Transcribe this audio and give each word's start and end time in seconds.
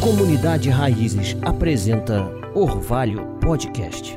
Comunidade 0.00 0.70
Raízes 0.70 1.36
apresenta 1.42 2.22
Orvalho 2.54 3.36
Podcast. 3.38 4.16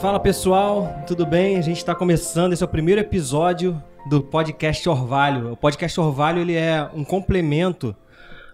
Fala 0.00 0.18
pessoal, 0.18 0.92
tudo 1.06 1.24
bem? 1.24 1.56
A 1.56 1.60
gente 1.60 1.76
está 1.76 1.94
começando, 1.94 2.52
esse 2.52 2.62
é 2.64 2.66
o 2.66 2.68
primeiro 2.68 3.00
episódio 3.00 3.80
do 4.10 4.20
podcast 4.20 4.88
Orvalho. 4.88 5.52
O 5.52 5.56
podcast 5.56 6.00
Orvalho 6.00 6.40
ele 6.40 6.56
é 6.56 6.90
um 6.92 7.04
complemento 7.04 7.94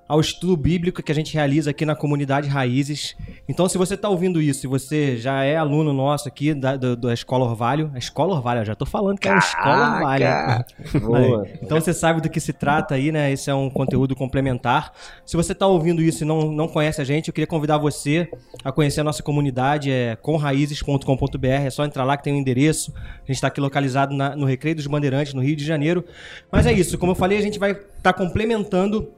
ao 0.08 0.20
estudo 0.20 0.56
bíblico 0.56 1.02
que 1.02 1.12
a 1.12 1.14
gente 1.14 1.34
realiza 1.34 1.70
aqui 1.70 1.84
na 1.84 1.94
comunidade 1.94 2.48
Raízes. 2.48 3.14
Então, 3.46 3.68
se 3.68 3.76
você 3.76 3.94
está 3.94 4.08
ouvindo 4.08 4.40
isso, 4.40 4.60
se 4.60 4.66
você 4.66 5.18
já 5.18 5.44
é 5.44 5.56
aluno 5.56 5.92
nosso 5.92 6.26
aqui 6.26 6.54
da, 6.54 6.76
da, 6.76 6.94
da 6.94 7.12
Escola 7.12 7.44
Orvalho, 7.44 7.90
a 7.94 7.98
Escola 7.98 8.34
Orvalho, 8.34 8.64
já 8.64 8.72
estou 8.72 8.86
falando 8.86 9.18
que 9.18 9.28
é 9.28 9.32
a 9.32 9.38
Escola 9.38 9.96
Orvalho. 9.96 10.26
Então 11.62 11.80
você 11.80 11.92
sabe 11.92 12.20
do 12.20 12.30
que 12.30 12.40
se 12.40 12.52
trata 12.52 12.94
aí, 12.94 13.12
né? 13.12 13.30
Esse 13.30 13.50
é 13.50 13.54
um 13.54 13.68
conteúdo 13.68 14.16
complementar. 14.16 14.92
Se 15.26 15.36
você 15.36 15.52
está 15.52 15.66
ouvindo 15.66 16.00
isso 16.00 16.24
e 16.24 16.26
não, 16.26 16.50
não 16.50 16.68
conhece 16.68 17.00
a 17.00 17.04
gente, 17.04 17.28
eu 17.28 17.34
queria 17.34 17.46
convidar 17.46 17.76
você 17.76 18.30
a 18.64 18.72
conhecer 18.72 19.00
a 19.00 19.04
nossa 19.04 19.22
comunidade, 19.22 19.90
é 19.90 20.16
comraízes.com.br, 20.16 21.46
é 21.46 21.70
só 21.70 21.84
entrar 21.84 22.04
lá 22.04 22.16
que 22.16 22.24
tem 22.24 22.32
o 22.32 22.36
um 22.36 22.38
endereço. 22.38 22.92
A 22.96 23.26
gente 23.26 23.36
está 23.36 23.48
aqui 23.48 23.60
localizado 23.60 24.14
na, 24.14 24.34
no 24.34 24.46
Recreio 24.46 24.76
dos 24.76 24.86
Bandeirantes, 24.86 25.34
no 25.34 25.42
Rio 25.42 25.56
de 25.56 25.64
Janeiro. 25.64 26.04
Mas 26.50 26.66
é 26.66 26.72
isso, 26.72 26.96
como 26.96 27.12
eu 27.12 27.16
falei, 27.16 27.36
a 27.36 27.42
gente 27.42 27.58
vai 27.58 27.72
estar 27.72 28.12
tá 28.12 28.12
complementando 28.12 29.12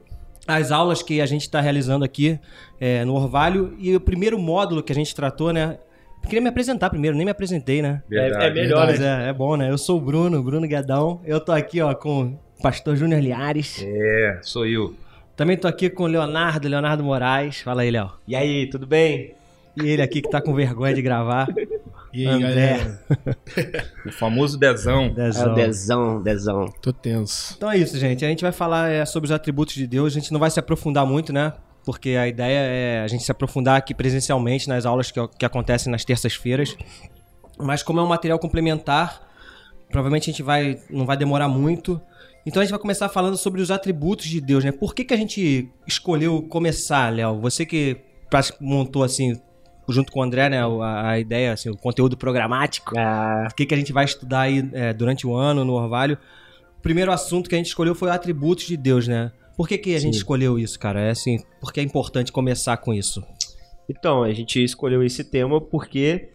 as 0.47 0.71
aulas 0.71 1.03
que 1.03 1.21
a 1.21 1.25
gente 1.25 1.41
está 1.41 1.61
realizando 1.61 2.03
aqui 2.03 2.39
é, 2.79 3.05
no 3.05 3.13
Orvalho 3.13 3.75
e 3.79 3.95
o 3.95 3.99
primeiro 3.99 4.39
módulo 4.39 4.81
que 4.81 4.91
a 4.91 4.95
gente 4.95 5.13
tratou, 5.13 5.53
né? 5.53 5.77
Eu 6.23 6.29
queria 6.29 6.41
me 6.41 6.49
apresentar 6.49 6.89
primeiro, 6.89 7.15
nem 7.15 7.25
me 7.25 7.31
apresentei, 7.31 7.81
né? 7.81 8.01
Verdade, 8.07 8.43
é, 8.43 8.47
é, 8.47 8.53
melhor, 8.53 8.85
Mas 8.85 9.01
é, 9.01 9.29
é, 9.29 9.33
bom, 9.33 9.55
né? 9.55 9.69
Eu 9.69 9.77
sou 9.77 9.97
o 9.97 10.01
Bruno, 10.01 10.41
Bruno 10.43 10.67
Guedão. 10.67 11.19
Eu 11.25 11.39
tô 11.39 11.51
aqui, 11.51 11.81
ó, 11.81 11.93
com 11.95 12.37
o 12.57 12.61
pastor 12.61 12.95
Júnior 12.95 13.21
Liares. 13.21 13.83
É, 13.85 14.39
sou 14.43 14.65
eu. 14.65 14.93
Também 15.35 15.57
tô 15.57 15.67
aqui 15.67 15.89
com 15.89 16.03
o 16.03 16.07
Leonardo, 16.07 16.67
Leonardo 16.67 17.03
Moraes. 17.03 17.61
Fala 17.61 17.81
aí, 17.81 17.89
Léo. 17.89 18.11
E 18.27 18.35
aí, 18.35 18.69
tudo 18.69 18.85
bem? 18.85 19.33
E 19.81 19.89
ele 19.89 20.01
aqui 20.01 20.21
que 20.21 20.29
tá 20.29 20.41
com 20.41 20.53
vergonha 20.53 20.93
de 20.93 21.01
gravar. 21.01 21.47
E 22.13 22.27
aí, 22.27 22.43
André. 22.43 22.99
o 24.05 24.11
famoso 24.11 24.57
dezão. 24.57 25.13
dezão. 25.13 25.47
É 25.47 25.51
o 25.51 25.55
dezão, 25.55 26.21
dezão. 26.21 26.65
Tô 26.81 26.91
tenso. 26.91 27.53
Então 27.57 27.71
é 27.71 27.77
isso, 27.77 27.97
gente. 27.97 28.25
A 28.25 28.27
gente 28.27 28.41
vai 28.41 28.51
falar 28.51 28.89
é, 28.89 29.05
sobre 29.05 29.25
os 29.25 29.31
atributos 29.31 29.75
de 29.75 29.87
Deus. 29.87 30.13
A 30.13 30.19
gente 30.19 30.31
não 30.31 30.39
vai 30.39 30.51
se 30.51 30.59
aprofundar 30.59 31.05
muito, 31.05 31.31
né? 31.31 31.53
Porque 31.85 32.11
a 32.11 32.27
ideia 32.27 32.59
é 32.59 33.01
a 33.03 33.07
gente 33.07 33.23
se 33.23 33.31
aprofundar 33.31 33.77
aqui 33.77 33.93
presencialmente 33.93 34.67
nas 34.67 34.85
aulas 34.85 35.09
que, 35.09 35.19
que 35.39 35.45
acontecem 35.45 35.91
nas 35.91 36.05
terças-feiras. 36.05 36.75
Mas 37.57 37.81
como 37.81 37.99
é 37.99 38.03
um 38.03 38.07
material 38.07 38.37
complementar, 38.39 39.21
provavelmente 39.89 40.29
a 40.29 40.33
gente 40.33 40.43
vai 40.43 40.79
não 40.89 41.05
vai 41.05 41.17
demorar 41.17 41.47
muito. 41.47 41.99
Então 42.45 42.61
a 42.61 42.65
gente 42.65 42.71
vai 42.71 42.79
começar 42.79 43.07
falando 43.09 43.37
sobre 43.37 43.61
os 43.61 43.71
atributos 43.71 44.25
de 44.25 44.41
Deus, 44.41 44.63
né? 44.63 44.71
Por 44.71 44.93
que, 44.93 45.05
que 45.05 45.13
a 45.13 45.17
gente 45.17 45.69
escolheu 45.87 46.41
começar, 46.43 47.13
Léo? 47.13 47.39
Você 47.39 47.65
que 47.65 47.97
montou 48.59 49.03
assim 49.03 49.39
junto 49.91 50.11
com 50.11 50.19
o 50.19 50.23
André, 50.23 50.49
né, 50.49 50.59
a, 50.63 51.09
a 51.09 51.19
ideia, 51.19 51.53
assim, 51.53 51.69
o 51.69 51.77
conteúdo 51.77 52.17
programático. 52.17 52.97
Ah. 52.97 53.47
O 53.51 53.55
que, 53.55 53.65
que 53.65 53.73
a 53.73 53.77
gente 53.77 53.93
vai 53.93 54.05
estudar 54.05 54.41
aí 54.41 54.67
é, 54.73 54.93
durante 54.93 55.25
o 55.27 55.35
ano 55.35 55.65
no 55.65 55.73
Orvalho. 55.73 56.17
O 56.77 56.81
primeiro 56.81 57.11
assunto 57.11 57.49
que 57.49 57.55
a 57.55 57.57
gente 57.57 57.67
escolheu 57.67 57.93
foi 57.93 58.09
atributos 58.09 58.65
de 58.65 58.75
Deus, 58.75 59.07
né? 59.07 59.31
Por 59.55 59.67
que, 59.67 59.77
que 59.77 59.93
a 59.93 59.99
Sim. 59.99 60.07
gente 60.07 60.15
escolheu 60.15 60.57
isso, 60.57 60.79
cara? 60.79 61.01
É 61.01 61.11
assim, 61.11 61.37
porque 61.59 61.79
é 61.79 61.83
importante 61.83 62.31
começar 62.31 62.77
com 62.77 62.93
isso. 62.93 63.23
Então, 63.89 64.23
a 64.23 64.33
gente 64.33 64.63
escolheu 64.63 65.03
esse 65.03 65.23
tema 65.23 65.61
porque 65.61 66.29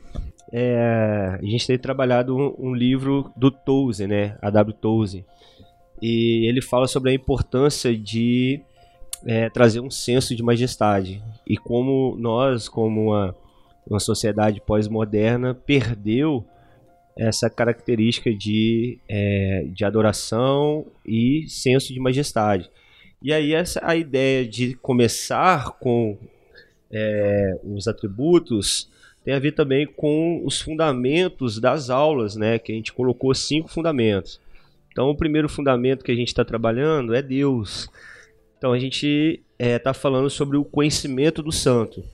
é, 0.52 1.38
a 1.40 1.44
gente 1.44 1.66
tem 1.66 1.78
trabalhado 1.78 2.36
um, 2.36 2.54
um 2.58 2.74
livro 2.74 3.32
do 3.36 3.50
Toze, 3.50 4.06
né? 4.06 4.36
A 4.40 4.50
W. 4.50 4.74
Toze. 4.74 5.24
E 6.00 6.48
ele 6.48 6.60
fala 6.60 6.86
sobre 6.86 7.10
a 7.10 7.14
importância 7.14 7.96
de 7.96 8.60
é, 9.24 9.48
trazer 9.48 9.80
um 9.80 9.90
senso 9.90 10.34
de 10.34 10.42
majestade. 10.42 11.22
E 11.46 11.56
como 11.56 12.16
nós, 12.18 12.68
como 12.68 13.08
uma, 13.08 13.34
uma 13.86 14.00
sociedade 14.00 14.60
pós-moderna, 14.60 15.54
perdeu 15.54 16.44
essa 17.16 17.48
característica 17.48 18.32
de, 18.34 18.98
é, 19.08 19.64
de 19.68 19.84
adoração 19.84 20.86
e 21.04 21.46
senso 21.48 21.92
de 21.92 22.00
majestade. 22.00 22.70
E 23.22 23.32
aí 23.32 23.54
essa 23.54 23.80
a 23.82 23.96
ideia 23.96 24.46
de 24.46 24.74
começar 24.74 25.70
com 25.78 26.18
é, 26.90 27.58
os 27.64 27.88
atributos 27.88 28.90
tem 29.24 29.34
a 29.34 29.38
ver 29.38 29.52
também 29.52 29.86
com 29.86 30.42
os 30.44 30.60
fundamentos 30.60 31.58
das 31.58 31.90
aulas, 31.90 32.36
né? 32.36 32.60
Que 32.60 32.70
a 32.70 32.74
gente 32.74 32.92
colocou 32.92 33.34
cinco 33.34 33.68
fundamentos. 33.68 34.40
Então 34.92 35.08
o 35.10 35.16
primeiro 35.16 35.48
fundamento 35.48 36.04
que 36.04 36.12
a 36.12 36.14
gente 36.14 36.28
está 36.28 36.44
trabalhando 36.44 37.14
é 37.14 37.20
Deus. 37.20 37.88
Então 38.56 38.72
a 38.72 38.78
gente 38.78 39.42
está 39.58 39.90
é, 39.90 39.94
falando 39.94 40.30
sobre 40.30 40.56
o 40.56 40.64
conhecimento 40.64 41.42
do 41.42 41.50
santo. 41.50 42.04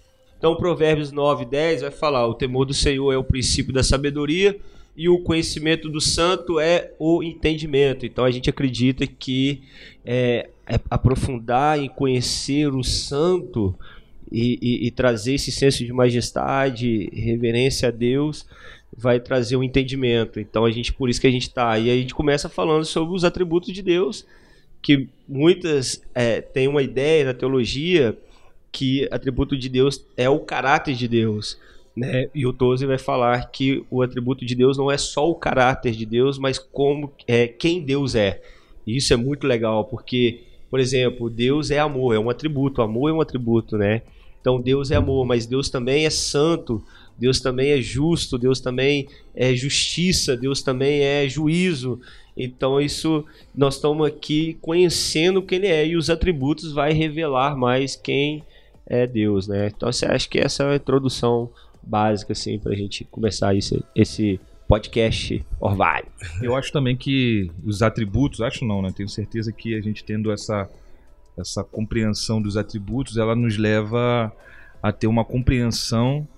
Então 0.42 0.56
Provérbios 0.56 1.12
9, 1.12 1.44
10 1.44 1.82
vai 1.82 1.92
falar: 1.92 2.26
o 2.26 2.34
temor 2.34 2.64
do 2.64 2.74
Senhor 2.74 3.12
é 3.12 3.16
o 3.16 3.22
princípio 3.22 3.72
da 3.72 3.80
sabedoria 3.80 4.58
e 4.96 5.08
o 5.08 5.20
conhecimento 5.20 5.88
do 5.88 6.00
santo 6.00 6.58
é 6.58 6.90
o 6.98 7.22
entendimento. 7.22 8.04
Então 8.04 8.24
a 8.24 8.30
gente 8.32 8.50
acredita 8.50 9.06
que 9.06 9.62
é, 10.04 10.48
é 10.66 10.80
aprofundar 10.90 11.78
em 11.78 11.88
conhecer 11.88 12.74
o 12.74 12.82
santo 12.82 13.72
e, 14.32 14.58
e, 14.60 14.86
e, 14.88 14.90
trazer 14.90 15.34
esse 15.34 15.52
senso 15.52 15.84
de 15.84 15.92
majestade, 15.92 17.08
reverência 17.12 17.86
a 17.86 17.92
Deus, 17.92 18.44
vai 18.96 19.20
trazer 19.20 19.54
um 19.54 19.62
entendimento. 19.62 20.40
Então 20.40 20.64
a 20.64 20.72
gente 20.72 20.92
por 20.92 21.08
isso 21.08 21.20
que 21.20 21.28
a 21.28 21.30
gente 21.32 21.46
está. 21.46 21.78
E 21.78 21.88
a 21.88 21.94
gente 21.94 22.16
começa 22.16 22.48
falando 22.48 22.84
sobre 22.84 23.14
os 23.14 23.22
atributos 23.22 23.72
de 23.72 23.80
Deus 23.80 24.26
que 24.82 25.06
muitas 25.28 26.02
é, 26.12 26.40
têm 26.40 26.66
uma 26.66 26.82
ideia 26.82 27.26
na 27.26 27.32
teologia 27.32 28.18
que 28.72 29.06
atributo 29.10 29.56
de 29.56 29.68
Deus 29.68 30.04
é 30.16 30.28
o 30.28 30.40
caráter 30.40 30.94
de 30.94 31.06
Deus. 31.06 31.58
Né? 31.94 32.30
E 32.34 32.46
o 32.46 32.52
Toze 32.54 32.86
vai 32.86 32.96
falar 32.96 33.50
que 33.50 33.84
o 33.90 34.00
atributo 34.00 34.46
de 34.46 34.54
Deus 34.54 34.78
não 34.78 34.90
é 34.90 34.96
só 34.96 35.28
o 35.28 35.34
caráter 35.34 35.92
de 35.92 36.06
Deus, 36.06 36.38
mas 36.38 36.58
como 36.58 37.12
é 37.28 37.46
quem 37.46 37.82
Deus 37.82 38.14
é. 38.14 38.40
E 38.86 38.96
isso 38.96 39.12
é 39.12 39.16
muito 39.16 39.46
legal, 39.46 39.84
porque, 39.84 40.40
por 40.70 40.80
exemplo, 40.80 41.28
Deus 41.28 41.70
é 41.70 41.78
amor, 41.78 42.14
é 42.14 42.18
um 42.18 42.30
atributo, 42.30 42.80
amor 42.80 43.10
é 43.10 43.12
um 43.12 43.20
atributo, 43.20 43.76
né? 43.76 44.02
Então 44.40 44.60
Deus 44.60 44.90
é 44.90 44.96
amor, 44.96 45.24
mas 45.24 45.46
Deus 45.46 45.70
também 45.70 46.04
é 46.04 46.10
santo, 46.10 46.82
Deus 47.16 47.40
também 47.40 47.70
é 47.70 47.80
justo, 47.80 48.36
Deus 48.36 48.58
também 48.58 49.06
é 49.34 49.54
justiça, 49.54 50.36
Deus 50.36 50.62
também 50.62 51.02
é 51.02 51.28
juízo. 51.28 52.00
Então 52.36 52.80
isso 52.80 53.24
nós 53.54 53.76
estamos 53.76 54.06
aqui 54.06 54.56
conhecendo 54.60 55.42
quem 55.42 55.58
ele 55.58 55.66
é 55.68 55.86
e 55.86 55.96
os 55.96 56.10
atributos 56.10 56.72
vai 56.72 56.92
revelar 56.92 57.56
mais 57.56 57.94
quem 57.94 58.42
é 58.92 59.06
Deus, 59.06 59.48
né? 59.48 59.68
Então 59.68 59.90
você 59.90 60.06
acha 60.06 60.28
que 60.28 60.38
essa 60.38 60.64
é 60.64 60.72
a 60.72 60.76
introdução 60.76 61.50
básica 61.82 62.32
assim 62.32 62.58
para 62.58 62.72
a 62.72 62.76
gente 62.76 63.04
começar 63.04 63.54
esse, 63.54 63.82
esse 63.94 64.38
podcast 64.68 65.44
Orvalho. 65.58 66.06
Eu 66.40 66.54
acho 66.54 66.72
também 66.72 66.96
que 66.96 67.50
os 67.64 67.82
atributos, 67.82 68.40
acho 68.40 68.64
não, 68.64 68.82
né? 68.82 68.92
Tenho 68.94 69.08
certeza 69.08 69.52
que 69.52 69.74
a 69.74 69.80
gente 69.80 70.04
tendo 70.04 70.30
essa 70.30 70.68
essa 71.38 71.64
compreensão 71.64 72.42
dos 72.42 72.58
atributos, 72.58 73.16
ela 73.16 73.34
nos 73.34 73.56
leva 73.56 74.30
a 74.82 74.92
ter 74.92 75.06
uma 75.06 75.24
compreensão 75.24 76.28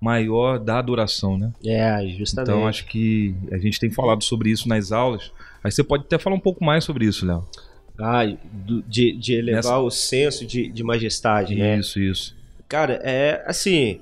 maior 0.00 0.58
da 0.58 0.78
adoração, 0.78 1.36
né? 1.36 1.52
É, 1.64 2.06
justamente. 2.16 2.50
Então 2.50 2.66
acho 2.66 2.86
que 2.86 3.34
a 3.50 3.58
gente 3.58 3.80
tem 3.80 3.90
falado 3.90 4.22
sobre 4.22 4.50
isso 4.50 4.68
nas 4.68 4.92
aulas. 4.92 5.32
Aí 5.64 5.72
você 5.72 5.82
pode 5.82 6.04
até 6.04 6.18
falar 6.18 6.36
um 6.36 6.40
pouco 6.40 6.64
mais 6.64 6.84
sobre 6.84 7.06
isso, 7.06 7.26
Léo. 7.26 7.44
Ah, 7.98 8.24
de, 8.86 9.12
de 9.12 9.34
elevar 9.34 9.56
Nessa... 9.56 9.78
o 9.78 9.90
senso 9.90 10.46
de, 10.46 10.68
de 10.68 10.82
majestade, 10.84 11.54
isso, 11.54 11.62
né? 11.62 11.78
Isso, 11.78 12.00
isso. 12.00 12.36
Cara, 12.68 13.00
é 13.02 13.42
assim. 13.46 14.00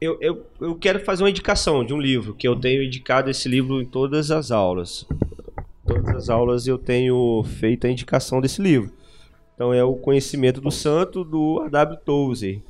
Eu, 0.00 0.18
eu, 0.20 0.46
eu 0.60 0.74
quero 0.74 1.00
fazer 1.00 1.22
uma 1.22 1.30
indicação 1.30 1.84
de 1.84 1.94
um 1.94 2.00
livro, 2.00 2.34
que 2.34 2.46
eu 2.46 2.54
tenho 2.54 2.82
indicado 2.82 3.30
esse 3.30 3.48
livro 3.48 3.80
em 3.80 3.86
todas 3.86 4.30
as 4.30 4.50
aulas. 4.50 5.06
Todas 5.86 6.14
as 6.14 6.28
aulas 6.28 6.66
eu 6.66 6.76
tenho 6.76 7.42
feito 7.44 7.86
a 7.86 7.90
indicação 7.90 8.40
desse 8.40 8.60
livro. 8.60 8.92
Então 9.54 9.72
é 9.72 9.82
o 9.82 9.94
Conhecimento 9.94 10.60
do 10.60 10.70
Santo, 10.70 11.24
do 11.24 11.62
A.W. 11.62 11.98
Tozer. 12.04 12.60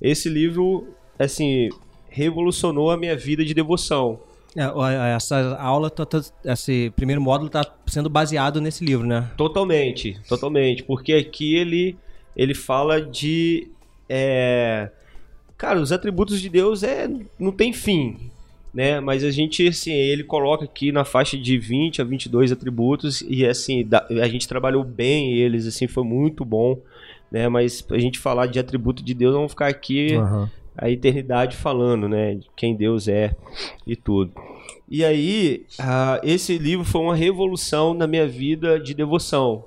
Esse 0.00 0.28
livro, 0.30 0.88
assim, 1.18 1.68
revolucionou 2.08 2.90
a 2.90 2.96
minha 2.96 3.16
vida 3.16 3.44
de 3.44 3.52
devoção. 3.52 4.18
É, 4.56 5.14
essa 5.14 5.56
aula, 5.56 5.90
tá, 5.90 6.04
tá, 6.04 6.20
esse 6.44 6.90
primeiro 6.96 7.20
módulo 7.20 7.46
está 7.46 7.64
sendo 7.90 8.08
baseado 8.08 8.60
nesse 8.60 8.84
livro, 8.84 9.06
né? 9.06 9.30
Totalmente, 9.36 10.18
totalmente. 10.28 10.82
Porque 10.82 11.12
aqui 11.12 11.54
ele, 11.54 11.96
ele 12.36 12.54
fala 12.54 13.00
de. 13.00 13.68
É, 14.08 14.90
cara, 15.56 15.80
os 15.80 15.92
atributos 15.92 16.40
de 16.40 16.48
Deus 16.48 16.82
é, 16.82 17.08
não 17.38 17.52
tem 17.52 17.72
fim. 17.72 18.16
Né? 18.72 19.00
Mas 19.00 19.24
a 19.24 19.32
gente, 19.32 19.66
assim, 19.66 19.92
ele 19.92 20.22
coloca 20.22 20.64
aqui 20.64 20.92
na 20.92 21.04
faixa 21.04 21.36
de 21.36 21.58
20 21.58 22.00
a 22.00 22.04
22 22.04 22.52
atributos 22.52 23.20
e, 23.26 23.44
assim, 23.44 23.88
a 24.22 24.28
gente 24.28 24.46
trabalhou 24.46 24.84
bem 24.84 25.34
eles, 25.34 25.66
assim, 25.66 25.88
foi 25.88 26.04
muito 26.04 26.44
bom 26.44 26.80
né? 27.30 27.48
Mas 27.48 27.84
a 27.90 27.98
gente 27.98 28.18
falar 28.18 28.46
de 28.46 28.58
atributo 28.58 29.02
de 29.02 29.14
Deus, 29.14 29.34
vamos 29.34 29.52
ficar 29.52 29.68
aqui 29.68 30.14
Aham. 30.14 30.50
a 30.76 30.90
eternidade 30.90 31.56
falando, 31.56 32.08
né? 32.08 32.34
De 32.34 32.46
quem 32.56 32.74
Deus 32.74 33.06
é 33.06 33.34
e 33.86 33.94
tudo. 33.94 34.32
E 34.90 35.04
aí, 35.04 35.64
ah, 35.78 36.20
esse 36.24 36.58
livro 36.58 36.84
foi 36.84 37.00
uma 37.00 37.14
revolução 37.14 37.94
na 37.94 38.08
minha 38.08 38.26
vida 38.26 38.80
de 38.80 38.92
devoção. 38.92 39.64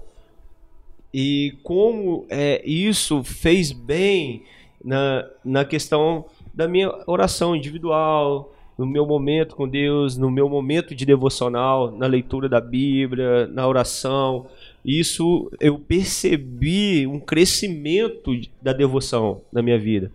E 1.14 1.56
como 1.64 2.26
é, 2.30 2.62
isso 2.66 3.24
fez 3.24 3.72
bem 3.72 4.44
na, 4.84 5.26
na 5.46 5.64
questão 5.64 6.26
da 6.54 6.68
minha 6.68 6.92
oração 7.08 7.56
individual, 7.56 8.54
no 8.78 8.86
meu 8.86 9.06
momento 9.06 9.56
com 9.56 9.68
Deus, 9.68 10.18
no 10.18 10.30
meu 10.30 10.50
momento 10.50 10.94
de 10.94 11.06
devocional, 11.06 11.90
na 11.92 12.06
leitura 12.06 12.50
da 12.50 12.60
Bíblia, 12.60 13.48
na 13.48 13.66
oração. 13.66 14.48
Isso 14.84 15.50
eu 15.60 15.80
percebi 15.80 17.08
um 17.08 17.20
crescimento 17.20 18.32
da 18.62 18.74
devoção 18.74 19.42
na 19.54 19.62
minha 19.62 19.80
vida. 19.80 20.12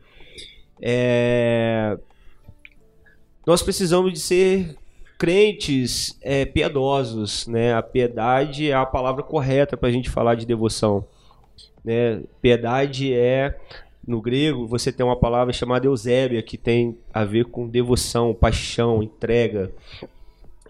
É, 0.82 1.96
Nós 3.46 3.62
precisamos 3.62 4.12
de 4.12 4.20
ser 4.20 4.76
crentes 5.18 6.16
é, 6.22 6.44
piedosos, 6.44 7.46
né? 7.48 7.74
A 7.74 7.82
piedade 7.82 8.70
é 8.70 8.74
a 8.74 8.86
palavra 8.86 9.24
correta 9.24 9.76
para 9.76 9.88
a 9.88 9.92
gente 9.92 10.08
falar 10.08 10.36
de 10.36 10.46
devoção. 10.46 11.04
Né? 11.84 12.22
Piedade 12.40 13.12
é 13.12 13.58
no 14.06 14.22
grego 14.22 14.66
você 14.66 14.90
tem 14.90 15.04
uma 15.04 15.18
palavra 15.18 15.52
chamada 15.52 15.86
eusébia 15.86 16.42
que 16.42 16.56
tem 16.56 16.96
a 17.12 17.24
ver 17.24 17.44
com 17.44 17.68
devoção, 17.68 18.32
paixão, 18.32 19.02
entrega. 19.02 19.70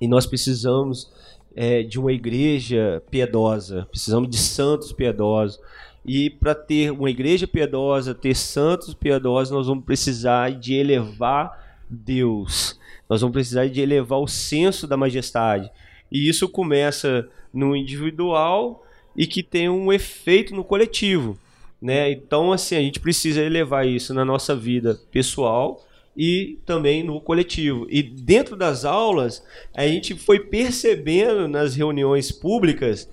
E 0.01 0.09
nós 0.09 0.27
precisamos 0.27 1.09
é, 1.55 1.83
de 1.83 2.01
uma 2.01 2.13
igreja 2.13 3.03
piedosa, 3.11 3.87
precisamos 3.91 4.29
de 4.29 4.39
santos 4.39 4.93
piedosos. 4.93 5.61
E 6.05 6.31
para 6.31 6.55
ter 6.55 6.91
uma 6.91 7.11
igreja 7.11 7.47
piedosa, 7.47 8.15
ter 8.15 8.35
santos 8.35 8.95
piedosos, 8.95 9.53
nós 9.53 9.67
vamos 9.67 9.85
precisar 9.85 10.51
de 10.53 10.75
elevar 10.75 11.68
Deus. 11.89 12.79
Nós 13.09 13.21
vamos 13.21 13.33
precisar 13.35 13.67
de 13.69 13.81
elevar 13.81 14.19
o 14.21 14.27
senso 14.29 14.87
da 14.87 14.97
majestade. 14.97 15.71
E 16.11 16.29
isso 16.29 16.49
começa 16.49 17.29
no 17.53 17.75
individual 17.77 18.85
e 19.17 19.27
que 19.27 19.43
tem 19.43 19.69
um 19.69 19.93
efeito 19.93 20.55
no 20.55 20.63
coletivo. 20.65 21.39
Né? 21.81 22.11
Então, 22.13 22.53
assim, 22.53 22.77
a 22.77 22.81
gente 22.81 23.01
precisa 23.01 23.41
elevar 23.43 23.87
isso 23.87 24.13
na 24.13 24.25
nossa 24.25 24.55
vida 24.55 24.99
pessoal 25.11 25.85
e 26.17 26.59
também 26.67 27.03
no 27.05 27.21
coletivo. 27.21 27.87
E 27.89 28.03
dentro 28.03 28.57
das 28.57 28.85
aulas, 28.85 29.43
a 29.75 29.87
gente 29.87 30.15
foi 30.17 30.41
percebendo 30.41 31.47
nas 31.49 31.77
reuniões 31.77 32.33
públicas 32.33 33.09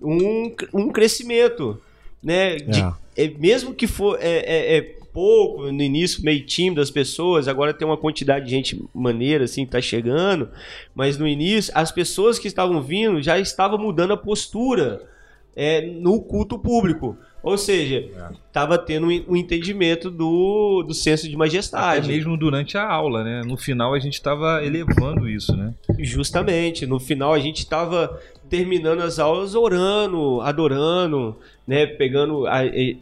um, 0.00 0.54
um 0.72 0.88
crescimento. 0.90 1.80
Né? 2.22 2.56
De- 2.56 2.80
é, 3.16 3.28
mesmo 3.28 3.74
que 3.74 3.86
for 3.86 4.18
é, 4.20 4.36
é- 4.38 4.76
é 4.78 4.96
pouco, 5.16 5.72
no 5.72 5.82
início 5.82 6.22
meio 6.22 6.44
tímido 6.44 6.78
das 6.78 6.90
pessoas, 6.90 7.48
agora 7.48 7.72
tem 7.72 7.88
uma 7.88 7.96
quantidade 7.96 8.44
de 8.44 8.50
gente 8.50 8.84
maneira 8.94 9.44
assim 9.44 9.64
que 9.64 9.72
tá 9.72 9.80
chegando, 9.80 10.50
mas 10.94 11.16
no 11.16 11.26
início 11.26 11.72
as 11.74 11.90
pessoas 11.90 12.38
que 12.38 12.46
estavam 12.46 12.82
vindo 12.82 13.22
já 13.22 13.38
estavam 13.38 13.78
mudando 13.78 14.12
a 14.12 14.16
postura 14.18 15.08
é, 15.56 15.80
no 15.80 16.20
culto 16.20 16.58
público. 16.58 17.16
Ou 17.42 17.56
seja, 17.56 18.04
estava 18.46 18.76
tendo 18.76 19.06
um, 19.06 19.36
entendimento 19.36 20.10
do, 20.10 20.82
do 20.82 20.92
senso 20.92 21.22
de 21.22 21.30
Até 21.30 21.38
majestade. 21.38 22.08
mesmo 22.08 22.36
durante 22.36 22.76
a 22.76 22.86
aula, 22.86 23.24
né? 23.24 23.40
No 23.46 23.56
final 23.56 23.94
a 23.94 23.98
gente 23.98 24.14
estava 24.14 24.62
elevando 24.64 25.28
isso, 25.28 25.56
né? 25.56 25.72
Justamente. 26.00 26.84
No 26.86 26.98
final 26.98 27.32
a 27.32 27.38
gente 27.38 27.58
estava 27.60 28.20
terminando 28.48 29.00
as 29.00 29.18
aulas 29.18 29.54
orando, 29.54 30.40
adorando, 30.40 31.36
né? 31.66 31.86
Pegando. 31.86 32.46
Aí 32.46 32.96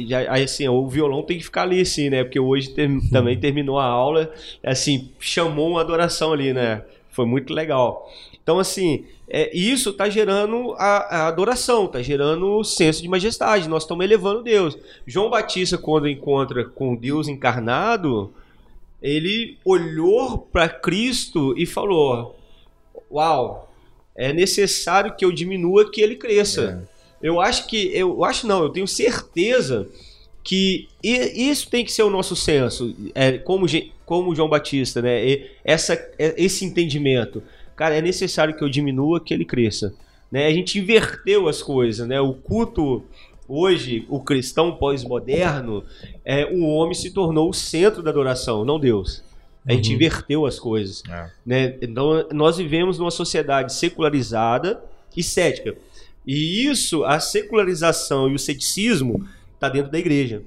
assim, 0.44 0.68
o 0.68 0.86
violão 0.88 1.22
tem 1.22 1.38
que 1.38 1.44
ficar 1.44 1.62
ali, 1.62 1.80
assim, 1.80 2.10
né? 2.10 2.24
Porque 2.24 2.40
hoje 2.40 2.70
ter- 2.70 2.90
também 3.10 3.38
terminou 3.38 3.78
a 3.78 3.84
aula, 3.84 4.30
assim, 4.62 5.10
chamou 5.20 5.70
uma 5.70 5.80
adoração 5.80 6.32
ali, 6.32 6.52
né? 6.52 6.82
Foi 7.10 7.26
muito 7.26 7.52
legal. 7.52 8.10
Então, 8.42 8.58
assim, 8.58 9.06
é, 9.28 9.56
isso 9.56 9.90
está 9.90 10.08
gerando 10.08 10.74
a, 10.76 11.22
a 11.22 11.28
adoração, 11.28 11.86
está 11.86 12.02
gerando 12.02 12.58
o 12.58 12.64
senso 12.64 13.00
de 13.00 13.08
majestade. 13.08 13.68
Nós 13.68 13.84
estamos 13.84 14.04
elevando 14.04 14.42
Deus. 14.42 14.76
João 15.06 15.30
Batista, 15.30 15.78
quando 15.78 16.08
encontra 16.08 16.64
com 16.64 16.94
Deus 16.94 17.26
encarnado, 17.26 18.32
ele 19.02 19.58
olhou 19.64 20.38
para 20.38 20.68
Cristo 20.68 21.54
e 21.56 21.64
falou: 21.66 22.36
Uau, 23.10 23.70
é 24.16 24.32
necessário 24.32 25.14
que 25.16 25.24
eu 25.24 25.32
diminua 25.32 25.90
que 25.90 26.00
ele 26.00 26.16
cresça. 26.16 26.86
Eu 27.22 27.40
acho 27.40 27.66
que, 27.66 27.90
eu 27.94 28.24
acho 28.24 28.46
não, 28.46 28.62
eu 28.62 28.68
tenho 28.68 28.86
certeza 28.86 29.88
que 30.42 30.88
isso 31.02 31.70
tem 31.70 31.84
que 31.84 31.90
ser 31.90 32.02
o 32.02 32.10
nosso 32.10 32.36
senso, 32.36 32.94
é, 33.14 33.38
como, 33.38 33.66
como 34.04 34.34
João 34.34 34.48
Batista, 34.48 35.00
né? 35.00 35.26
E 35.26 35.50
essa, 35.64 35.94
é- 36.18 36.34
esse 36.36 36.64
entendimento. 36.66 37.42
Cara, 37.74 37.96
é 37.96 38.02
necessário 38.02 38.54
que 38.54 38.62
eu 38.62 38.68
diminua 38.68 39.20
que 39.20 39.32
ele 39.32 39.44
cresça. 39.44 39.94
Né? 40.30 40.46
A 40.46 40.52
gente 40.52 40.78
inverteu 40.78 41.48
as 41.48 41.62
coisas, 41.62 42.06
né? 42.06 42.20
O 42.20 42.34
culto 42.34 43.02
hoje, 43.48 44.04
o 44.08 44.20
cristão 44.20 44.76
pós-moderno, 44.76 45.82
é, 46.24 46.44
o 46.46 46.64
homem 46.66 46.94
se 46.94 47.10
tornou 47.10 47.48
o 47.48 47.54
centro 47.54 48.02
da 48.02 48.10
adoração, 48.10 48.64
não 48.64 48.78
Deus. 48.78 49.22
A 49.66 49.72
gente 49.72 49.88
Uhum. 49.90 49.94
inverteu 49.96 50.46
as 50.46 50.58
coisas. 50.58 51.02
É. 51.08 51.30
Né? 51.44 51.76
Então, 51.80 52.26
nós 52.32 52.58
vivemos 52.58 52.98
numa 52.98 53.10
sociedade 53.10 53.72
secularizada 53.72 54.82
e 55.16 55.22
cética. 55.22 55.76
E 56.26 56.66
isso, 56.66 57.04
a 57.04 57.18
secularização 57.20 58.28
e 58.30 58.34
o 58.34 58.38
ceticismo, 58.38 59.26
está 59.54 59.68
dentro 59.68 59.90
da 59.90 59.98
igreja, 59.98 60.42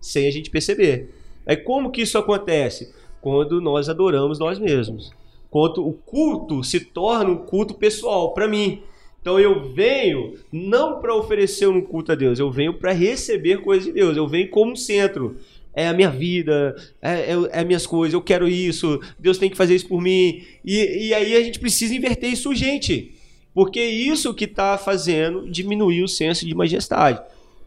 sem 0.00 0.26
a 0.26 0.30
gente 0.30 0.50
perceber. 0.50 1.14
Aí 1.46 1.56
como 1.56 1.90
que 1.90 2.02
isso 2.02 2.18
acontece? 2.18 2.92
Quando 3.20 3.60
nós 3.60 3.88
adoramos 3.88 4.38
nós 4.38 4.58
mesmos. 4.58 5.12
Quando 5.50 5.86
o 5.86 5.92
culto 5.92 6.62
se 6.62 6.80
torna 6.80 7.30
um 7.30 7.38
culto 7.38 7.74
pessoal 7.74 8.34
para 8.34 8.46
mim. 8.46 8.82
Então 9.20 9.40
eu 9.40 9.72
venho 9.72 10.34
não 10.52 11.00
para 11.00 11.14
oferecer 11.14 11.66
um 11.68 11.80
culto 11.80 12.12
a 12.12 12.14
Deus, 12.14 12.38
eu 12.38 12.50
venho 12.50 12.74
para 12.74 12.92
receber 12.92 13.62
coisas 13.62 13.86
de 13.86 13.92
Deus. 13.92 14.16
Eu 14.16 14.28
venho 14.28 14.48
como 14.50 14.76
centro. 14.76 15.36
É 15.78 15.86
a 15.86 15.92
minha 15.92 16.10
vida, 16.10 16.74
é, 17.00 17.32
é, 17.32 17.60
é 17.60 17.64
minhas 17.64 17.86
coisas, 17.86 18.12
eu 18.12 18.20
quero 18.20 18.48
isso, 18.48 19.00
Deus 19.16 19.38
tem 19.38 19.48
que 19.48 19.56
fazer 19.56 19.76
isso 19.76 19.86
por 19.86 20.00
mim. 20.02 20.42
E, 20.64 21.08
e 21.08 21.14
aí 21.14 21.36
a 21.36 21.42
gente 21.42 21.60
precisa 21.60 21.94
inverter 21.94 22.32
isso 22.32 22.48
urgente. 22.48 23.14
Porque 23.54 23.80
isso 23.80 24.34
que 24.34 24.44
está 24.44 24.76
fazendo 24.76 25.48
diminuir 25.48 26.02
o 26.02 26.08
senso 26.08 26.44
de 26.44 26.54
majestade. 26.54 27.20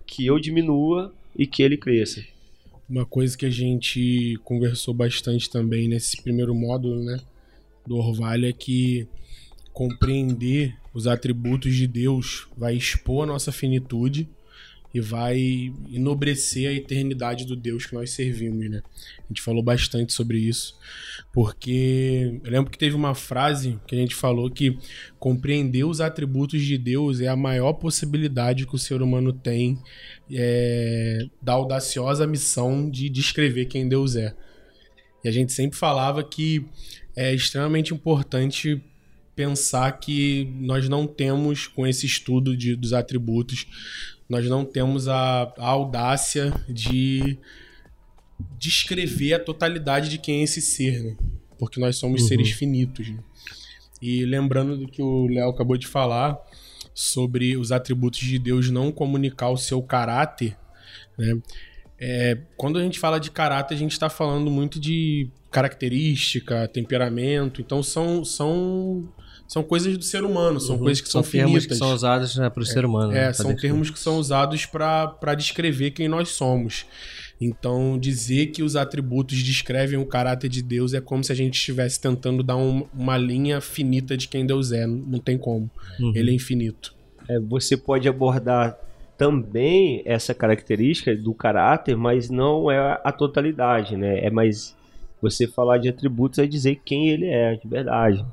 Que 0.05 0.25
eu 0.25 0.39
diminua 0.39 1.13
e 1.37 1.47
que 1.47 1.63
ele 1.63 1.77
cresça. 1.77 2.21
Uma 2.89 3.05
coisa 3.05 3.37
que 3.37 3.45
a 3.45 3.49
gente 3.49 4.37
conversou 4.43 4.93
bastante 4.93 5.49
também 5.49 5.87
nesse 5.87 6.21
primeiro 6.21 6.53
módulo, 6.53 7.01
né, 7.01 7.17
do 7.87 7.95
Orvalho 7.95 8.45
é 8.45 8.51
que 8.51 9.07
compreender 9.71 10.75
os 10.93 11.07
atributos 11.07 11.73
de 11.73 11.87
Deus 11.87 12.47
vai 12.57 12.75
expor 12.75 13.23
a 13.23 13.27
nossa 13.27 13.53
finitude 13.53 14.27
e 14.93 14.99
vai 14.99 15.73
enobrecer 15.89 16.69
a 16.69 16.73
eternidade 16.73 17.45
do 17.45 17.55
Deus 17.55 17.85
que 17.85 17.93
nós 17.93 18.11
servimos, 18.11 18.69
né? 18.69 18.81
A 19.19 19.27
gente 19.29 19.41
falou 19.41 19.63
bastante 19.63 20.11
sobre 20.11 20.37
isso, 20.37 20.77
porque 21.31 22.39
eu 22.43 22.51
lembro 22.51 22.69
que 22.69 22.77
teve 22.77 22.95
uma 22.95 23.15
frase 23.15 23.79
que 23.87 23.95
a 23.95 23.97
gente 23.97 24.13
falou 24.13 24.49
que 24.49 24.77
compreender 25.17 25.85
os 25.85 26.01
atributos 26.01 26.61
de 26.61 26.77
Deus 26.77 27.21
é 27.21 27.27
a 27.27 27.35
maior 27.35 27.73
possibilidade 27.73 28.67
que 28.67 28.75
o 28.75 28.79
ser 28.79 29.01
humano 29.01 29.31
tem 29.31 29.79
é, 30.29 31.25
da 31.41 31.53
audaciosa 31.53 32.27
missão 32.27 32.89
de 32.89 33.09
descrever 33.09 33.65
quem 33.65 33.87
Deus 33.87 34.15
é. 34.15 34.35
E 35.23 35.29
a 35.29 35.31
gente 35.31 35.53
sempre 35.53 35.77
falava 35.77 36.23
que 36.23 36.65
é 37.15 37.33
extremamente 37.33 37.93
importante 37.93 38.81
pensar 39.41 39.91
que 39.93 40.47
nós 40.59 40.87
não 40.87 41.07
temos, 41.07 41.65
com 41.65 41.87
esse 41.87 42.05
estudo 42.05 42.55
de, 42.55 42.75
dos 42.75 42.93
atributos, 42.93 43.65
nós 44.29 44.47
não 44.47 44.63
temos 44.63 45.07
a, 45.07 45.51
a 45.57 45.67
audácia 45.67 46.53
de 46.69 47.39
descrever 48.59 49.33
a 49.33 49.39
totalidade 49.39 50.09
de 50.09 50.19
quem 50.19 50.41
é 50.41 50.43
esse 50.43 50.61
ser, 50.61 51.01
né? 51.03 51.17
Porque 51.57 51.79
nós 51.79 51.95
somos 51.97 52.21
Uhum. 52.21 52.27
seres 52.27 52.51
finitos. 52.51 53.09
Né? 53.09 53.17
E 53.99 54.23
lembrando 54.25 54.77
do 54.77 54.87
que 54.87 55.01
o 55.01 55.25
Léo 55.27 55.49
acabou 55.49 55.75
de 55.75 55.87
falar 55.87 56.37
sobre 56.93 57.57
os 57.57 57.71
atributos 57.71 58.19
de 58.19 58.37
Deus 58.37 58.69
não 58.69 58.91
comunicar 58.91 59.49
o 59.49 59.57
seu 59.57 59.81
caráter, 59.81 60.55
né? 61.17 61.41
É, 62.03 62.37
quando 62.57 62.77
a 62.79 62.83
gente 62.83 62.99
fala 62.99 63.19
de 63.19 63.29
caráter, 63.31 63.73
a 63.75 63.77
gente 63.77 63.91
está 63.91 64.09
falando 64.09 64.49
muito 64.51 64.79
de 64.79 65.29
característica, 65.51 66.67
temperamento. 66.67 67.59
Então 67.61 67.83
são 67.83 68.23
são 68.25 69.07
são 69.51 69.61
coisas 69.63 69.97
do 69.97 70.03
ser 70.03 70.23
humano, 70.23 70.61
são 70.61 70.75
Uhum. 70.77 70.83
coisas 70.83 71.01
que 71.01 71.09
são, 71.09 71.21
termos 71.21 71.49
finitas. 71.51 71.65
que 71.65 71.75
são 71.75 71.93
usados 71.93 72.37
né, 72.37 72.49
para 72.49 72.63
o 72.63 72.65
ser 72.65 72.85
humano. 72.85 73.11
né, 73.11 73.19
É, 73.19 73.23
pra 73.25 73.33
são 73.33 73.47
descrever. 73.47 73.61
termos 73.73 73.89
que 73.89 73.99
são 73.99 74.17
usados 74.17 74.65
para 74.65 75.35
descrever 75.35 75.91
quem 75.91 76.07
nós 76.07 76.29
somos. 76.29 76.85
Então, 77.39 77.97
dizer 77.99 78.47
que 78.47 78.63
os 78.63 78.75
atributos 78.77 79.43
descrevem 79.43 79.99
o 79.99 80.05
caráter 80.05 80.47
de 80.47 80.61
Deus 80.61 80.93
é 80.93 81.01
como 81.01 81.21
se 81.23 81.31
a 81.31 81.35
gente 81.35 81.55
estivesse 81.55 81.99
tentando 81.99 82.43
dar 82.43 82.55
um- 82.55 82.85
uma 82.93 83.17
linha 83.17 83.59
finita 83.59 84.15
de 84.15 84.27
quem 84.29 84.45
Deus 84.45 84.71
é. 84.71 84.85
Não 84.87 85.19
tem 85.19 85.37
como. 85.37 85.69
Uhum. 85.99 86.13
Ele 86.15 86.31
é 86.31 86.33
infinito. 86.33 86.93
É, 87.27 87.39
você 87.39 87.75
pode 87.75 88.07
abordar 88.07 88.77
também 89.17 90.01
essa 90.05 90.33
característica 90.33 91.15
do 91.15 91.33
caráter, 91.33 91.97
mas 91.97 92.29
não 92.29 92.71
é 92.71 92.99
a 93.03 93.11
totalidade, 93.11 93.97
né? 93.97 94.19
É 94.25 94.29
mais 94.29 94.75
você 95.21 95.45
falar 95.47 95.77
de 95.77 95.89
atributos 95.89 96.39
é 96.39 96.47
dizer 96.47 96.79
quem 96.85 97.09
ele 97.09 97.25
é 97.27 97.55
de 97.55 97.67
verdade. 97.67 98.23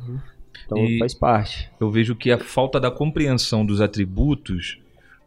Então 0.67 0.85
E- 0.85 0.99
faz 0.99 1.15
parte. 1.15 1.71
Eu 1.81 1.91
vejo 1.91 2.15
que 2.15 2.31
a 2.31 2.39
falta 2.39 2.79
da 2.79 2.91
compreensão 2.91 3.65
dos 3.65 3.81
atributos 3.81 4.79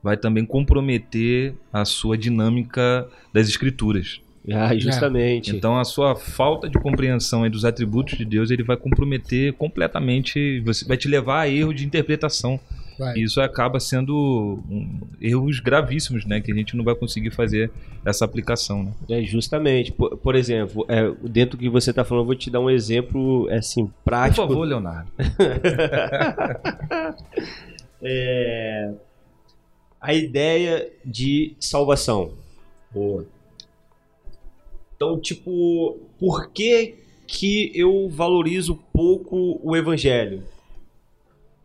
vai 0.03 0.17
também 0.17 0.45
comprometer 0.45 1.53
a 1.71 1.85
sua 1.85 2.17
dinâmica 2.17 3.07
das 3.33 3.47
escrituras. 3.47 4.21
Ah, 4.51 4.75
justamente. 4.75 5.55
Então 5.55 5.77
a 5.77 5.83
sua 5.83 6.15
falta 6.15 6.67
de 6.67 6.79
compreensão 6.79 7.47
dos 7.47 7.63
atributos 7.63 8.17
de 8.17 8.25
Deus, 8.25 8.49
ele 8.49 8.63
vai 8.63 8.75
comprometer 8.75 9.53
completamente, 9.53 10.59
você 10.61 10.83
vai 10.83 10.97
te 10.97 11.07
levar 11.07 11.41
a 11.41 11.47
erro 11.47 11.71
de 11.71 11.85
interpretação. 11.85 12.59
Vai. 12.99 13.17
Isso 13.19 13.41
acaba 13.41 13.79
sendo 13.79 14.59
um- 14.69 14.99
erros 15.19 15.59
gravíssimos, 15.59 16.25
né, 16.25 16.39
que 16.41 16.51
a 16.51 16.55
gente 16.55 16.75
não 16.77 16.83
vai 16.83 16.93
conseguir 16.95 17.31
fazer 17.31 17.71
essa 18.05 18.25
aplicação, 18.25 18.83
né? 18.83 18.93
É, 19.09 19.23
justamente. 19.23 19.91
Por, 19.91 20.17
por 20.17 20.35
exemplo, 20.35 20.85
é, 20.87 21.09
dentro 21.27 21.57
do 21.57 21.61
que 21.61 21.69
você 21.69 21.89
está 21.91 22.03
falando, 22.03 22.23
eu 22.23 22.27
vou 22.27 22.35
te 22.35 22.49
dar 22.49 22.59
um 22.59 22.69
exemplo 22.69 23.47
assim, 23.49 23.85
Por 23.87 23.93
prático. 24.03 24.47
favor, 24.47 24.65
Leonardo. 24.65 25.09
É, 28.03 28.93
a 29.99 30.13
ideia 30.13 30.91
de 31.05 31.55
salvação. 31.59 32.33
Boa. 32.91 33.25
Então, 34.95 35.19
tipo, 35.19 35.97
por 36.19 36.49
que, 36.49 36.95
que 37.27 37.71
eu 37.75 38.09
valorizo 38.09 38.75
pouco 38.91 39.59
o 39.63 39.75
evangelho? 39.75 40.43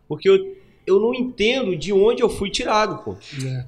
Porque 0.07 0.29
eu, 0.29 0.56
eu 0.87 0.99
não 0.99 1.13
entendo 1.13 1.75
de 1.75 1.91
onde 1.91 2.23
eu 2.23 2.29
fui 2.29 2.49
tirado, 2.49 3.03
pô. 3.03 3.15
É. 3.45 3.65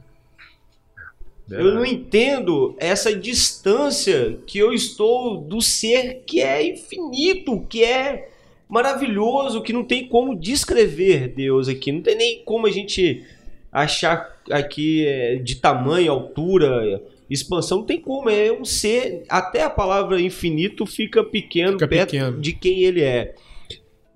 Eu 1.52 1.74
não 1.74 1.86
entendo 1.86 2.76
essa 2.80 3.14
distância 3.14 4.38
que 4.46 4.58
eu 4.58 4.72
estou 4.72 5.38
do 5.42 5.62
ser 5.62 6.24
que 6.26 6.42
é 6.42 6.64
infinito, 6.64 7.66
que 7.68 7.84
é 7.84 8.30
maravilhoso, 8.70 9.64
que 9.64 9.74
não 9.74 9.84
tem 9.84 10.08
como 10.08 10.40
descrever 10.40 11.30
Deus 11.30 11.68
aqui. 11.68 11.92
Não 11.92 12.02
tem 12.02 12.16
nem 12.16 12.44
como 12.46 12.68
a 12.68 12.72
gente 12.72 13.26
achar 13.72 14.40
aqui 14.52 15.06
é, 15.08 15.36
de 15.38 15.56
tamanho, 15.56 16.12
altura, 16.12 17.02
expansão. 17.28 17.80
Não 17.80 17.86
tem 17.86 18.00
como. 18.00 18.30
É 18.30 18.52
um 18.52 18.64
ser. 18.64 19.24
Até 19.28 19.64
a 19.64 19.70
palavra 19.72 20.22
infinito 20.22 20.86
fica 20.86 21.24
pequeno 21.24 21.74
Fica 21.74 21.88
perto 21.88 22.12
pequeno. 22.12 22.40
de 22.40 22.54
quem 22.54 22.84
ele 22.84 23.02
é. 23.02 23.34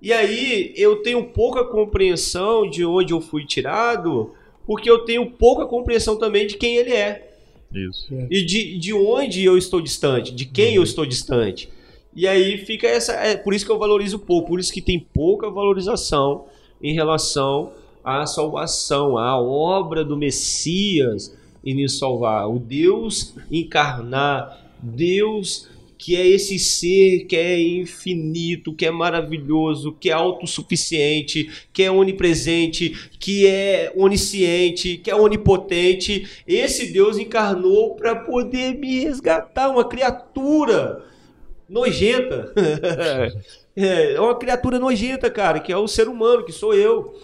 E 0.04 0.12
aí 0.12 0.74
eu 0.76 0.96
tenho 0.96 1.24
pouca 1.24 1.64
compreensão 1.64 2.68
de 2.68 2.84
onde 2.84 3.14
eu 3.14 3.22
fui 3.22 3.46
tirado, 3.46 4.34
porque 4.66 4.90
eu 4.90 4.98
tenho 4.98 5.30
pouca 5.30 5.64
compreensão 5.64 6.18
também 6.18 6.46
de 6.46 6.58
quem 6.58 6.76
ele 6.76 6.92
é. 6.92 7.38
Isso. 7.72 8.12
E 8.30 8.44
de, 8.44 8.76
de 8.76 8.92
onde 8.92 9.42
eu 9.42 9.56
estou 9.56 9.80
distante, 9.80 10.30
de 10.30 10.44
quem 10.44 10.74
eu 10.74 10.82
estou 10.82 11.06
distante. 11.06 11.70
E 12.14 12.28
aí 12.28 12.58
fica 12.58 12.86
essa. 12.86 13.14
É 13.14 13.34
por 13.34 13.54
isso 13.54 13.64
que 13.64 13.72
eu 13.72 13.78
valorizo 13.78 14.18
pouco, 14.18 14.48
por 14.48 14.60
isso 14.60 14.70
que 14.74 14.82
tem 14.82 15.00
pouca 15.00 15.48
valorização 15.48 16.44
em 16.82 16.92
relação 16.92 17.72
à 18.04 18.26
salvação, 18.26 19.16
à 19.16 19.40
obra 19.40 20.04
do 20.04 20.18
Messias 20.18 21.34
em 21.64 21.80
nos 21.82 21.98
salvar. 21.98 22.46
O 22.46 22.58
Deus 22.58 23.34
encarnar, 23.50 24.70
Deus 24.82 25.66
que 26.04 26.14
é 26.16 26.26
esse 26.26 26.58
ser 26.58 27.24
que 27.24 27.34
é 27.34 27.58
infinito, 27.58 28.74
que 28.74 28.84
é 28.84 28.90
maravilhoso, 28.90 29.90
que 29.98 30.10
é 30.10 30.12
autossuficiente, 30.12 31.50
que 31.72 31.82
é 31.82 31.90
onipresente, 31.90 33.08
que 33.18 33.46
é 33.46 33.90
onisciente, 33.96 34.98
que 34.98 35.10
é 35.10 35.16
onipotente. 35.16 36.28
Esse 36.46 36.92
Deus 36.92 37.16
encarnou 37.16 37.94
para 37.94 38.14
poder 38.16 38.74
me 38.74 39.00
resgatar, 39.00 39.70
uma 39.70 39.88
criatura 39.88 41.02
nojenta. 41.66 42.52
é 43.74 44.20
uma 44.20 44.38
criatura 44.38 44.78
nojenta, 44.78 45.30
cara, 45.30 45.58
que 45.58 45.72
é 45.72 45.76
o 45.78 45.88
ser 45.88 46.06
humano, 46.06 46.44
que 46.44 46.52
sou 46.52 46.74
eu, 46.74 47.18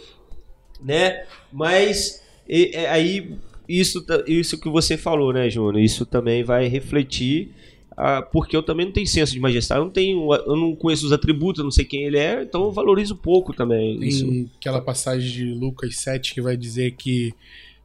né? 0.82 1.26
Mas 1.52 2.22
e- 2.48 2.70
é, 2.72 2.88
aí 2.88 3.36
isso, 3.68 4.02
isso 4.26 4.58
que 4.58 4.70
você 4.70 4.96
falou, 4.96 5.34
né, 5.34 5.50
Júnior? 5.50 5.78
Isso 5.78 6.06
também 6.06 6.42
vai 6.42 6.66
refletir 6.66 7.59
ah, 8.02 8.22
porque 8.22 8.56
eu 8.56 8.62
também 8.62 8.86
não 8.86 8.92
tenho 8.94 9.06
senso 9.06 9.34
de 9.34 9.38
majestade, 9.38 9.78
eu 9.78 9.84
não 9.84 9.92
tenho, 9.92 10.34
eu 10.34 10.56
não 10.56 10.74
conheço 10.74 11.04
os 11.04 11.12
atributos, 11.12 11.58
eu 11.58 11.64
não 11.64 11.70
sei 11.70 11.84
quem 11.84 12.04
ele 12.04 12.16
é, 12.16 12.42
então 12.42 12.64
eu 12.64 12.72
valorizo 12.72 13.14
pouco 13.14 13.52
também. 13.52 14.02
Isso. 14.02 14.24
Tem 14.26 14.50
aquela 14.56 14.80
passagem 14.80 15.30
de 15.30 15.44
Lucas 15.52 15.96
7 15.96 16.32
que 16.32 16.40
vai 16.40 16.56
dizer 16.56 16.92
que 16.92 17.34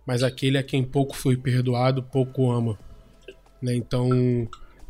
mas 0.06 0.24
aquele 0.24 0.58
a 0.58 0.64
quem 0.64 0.84
pouco 0.84 1.18
foi 1.18 1.36
perdoado, 1.36 2.02
pouco 2.02 2.50
ama. 2.50 2.80
Né? 3.62 3.76
Então, 3.76 4.08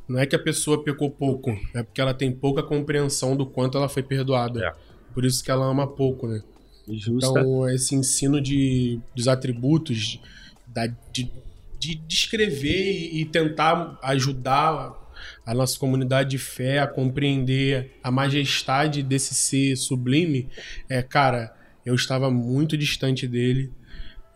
não 0.08 0.20
é 0.20 0.28
que 0.28 0.36
a 0.36 0.40
pessoa 0.40 0.84
pecou 0.84 1.10
pouco, 1.10 1.58
é 1.74 1.82
porque 1.82 2.02
ela 2.02 2.14
tem 2.14 2.32
pouca 2.32 2.62
compreensão 2.62 3.36
do 3.36 3.48
quanto 3.48 3.80
ela 3.80 3.90
foi 3.90 4.04
perdoada. 4.04 4.64
É. 4.64 4.74
Por 5.12 5.26
isso 5.26 5.44
que 5.44 5.50
ela 5.50 5.66
ama 5.66 5.88
pouco, 5.88 6.28
né? 6.28 6.44
Justa. 6.88 7.32
Então, 7.32 7.68
esse 7.68 7.96
ensino 7.96 8.40
de, 8.40 9.00
dos 9.16 9.28
atributos, 9.28 10.20
da, 10.68 10.86
de, 11.12 11.32
de 11.80 11.96
descrever 11.96 12.92
e, 12.92 13.22
e 13.22 13.26
tentar 13.26 13.98
ajudar 14.04 15.04
a 15.46 15.54
nossa 15.54 15.78
comunidade 15.80 16.32
de 16.32 16.38
fé 16.38 16.80
a 16.80 16.88
compreender 16.88 17.92
a 18.04 18.12
majestade 18.12 19.04
desse 19.04 19.34
ser 19.34 19.76
sublime, 19.76 20.50
é, 20.90 21.02
cara, 21.02 21.56
eu 21.86 21.96
estava 21.96 22.32
muito 22.32 22.78
distante 22.78 23.28
dele, 23.28 23.72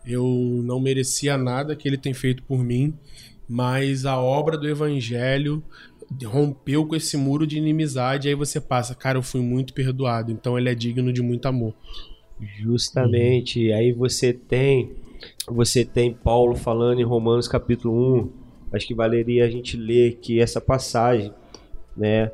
eu 0.06 0.24
não 0.64 0.80
merecia 0.80 1.36
nada 1.36 1.76
que 1.76 1.88
ele 1.88 1.98
tem 1.98 2.14
feito 2.14 2.42
por 2.42 2.62
mim, 2.62 2.94
mas 3.48 4.06
a 4.06 4.18
obra 4.18 4.56
do 4.56 4.68
evangelho 4.68 5.62
rompeu 6.24 6.86
com 6.86 6.96
esse 6.96 7.16
muro 7.16 7.46
de 7.46 7.58
inimizade, 7.58 8.28
aí 8.28 8.34
você 8.34 8.60
passa, 8.60 8.94
cara, 8.94 9.18
eu 9.18 9.22
fui 9.22 9.40
muito 9.40 9.72
perdoado, 9.72 10.32
então 10.32 10.58
ele 10.58 10.68
é 10.68 10.74
digno 10.74 11.12
de 11.12 11.22
muito 11.22 11.46
amor. 11.46 11.74
Justamente. 12.40 13.72
Aí 13.72 13.92
você 13.92 14.32
tem 14.32 14.96
você 15.46 15.84
tem 15.84 16.14
Paulo 16.14 16.54
falando 16.54 17.00
em 17.00 17.04
Romanos 17.04 17.46
capítulo 17.46 18.24
1. 18.24 18.39
Acho 18.72 18.86
que 18.86 18.94
valeria 18.94 19.44
a 19.44 19.50
gente 19.50 19.76
ler 19.76 20.12
aqui 20.12 20.40
essa 20.40 20.60
passagem, 20.60 21.32
né? 21.96 22.30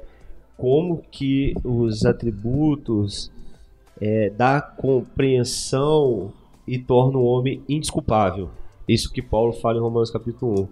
Como 0.56 1.02
que 1.10 1.54
os 1.64 2.04
atributos 2.06 3.30
é, 4.00 4.30
da 4.30 4.60
compreensão 4.60 6.32
e 6.66 6.78
tornam 6.78 7.20
o 7.20 7.26
homem 7.26 7.62
indesculpável. 7.68 8.50
Isso 8.88 9.12
que 9.12 9.22
Paulo 9.22 9.52
fala 9.52 9.78
em 9.78 9.80
Romanos 9.80 10.10
capítulo 10.10 10.62
1. 10.62 10.68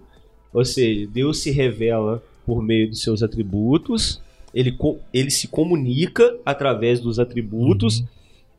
Ou 0.53 0.65
seja, 0.65 1.07
Deus 1.07 1.39
se 1.39 1.51
revela 1.51 2.23
por 2.45 2.61
meio 2.61 2.89
dos 2.89 3.01
seus 3.01 3.21
atributos, 3.23 4.21
ele, 4.53 4.77
ele 5.13 5.29
se 5.31 5.47
comunica 5.47 6.37
através 6.45 6.99
dos 6.99 7.19
atributos 7.19 8.03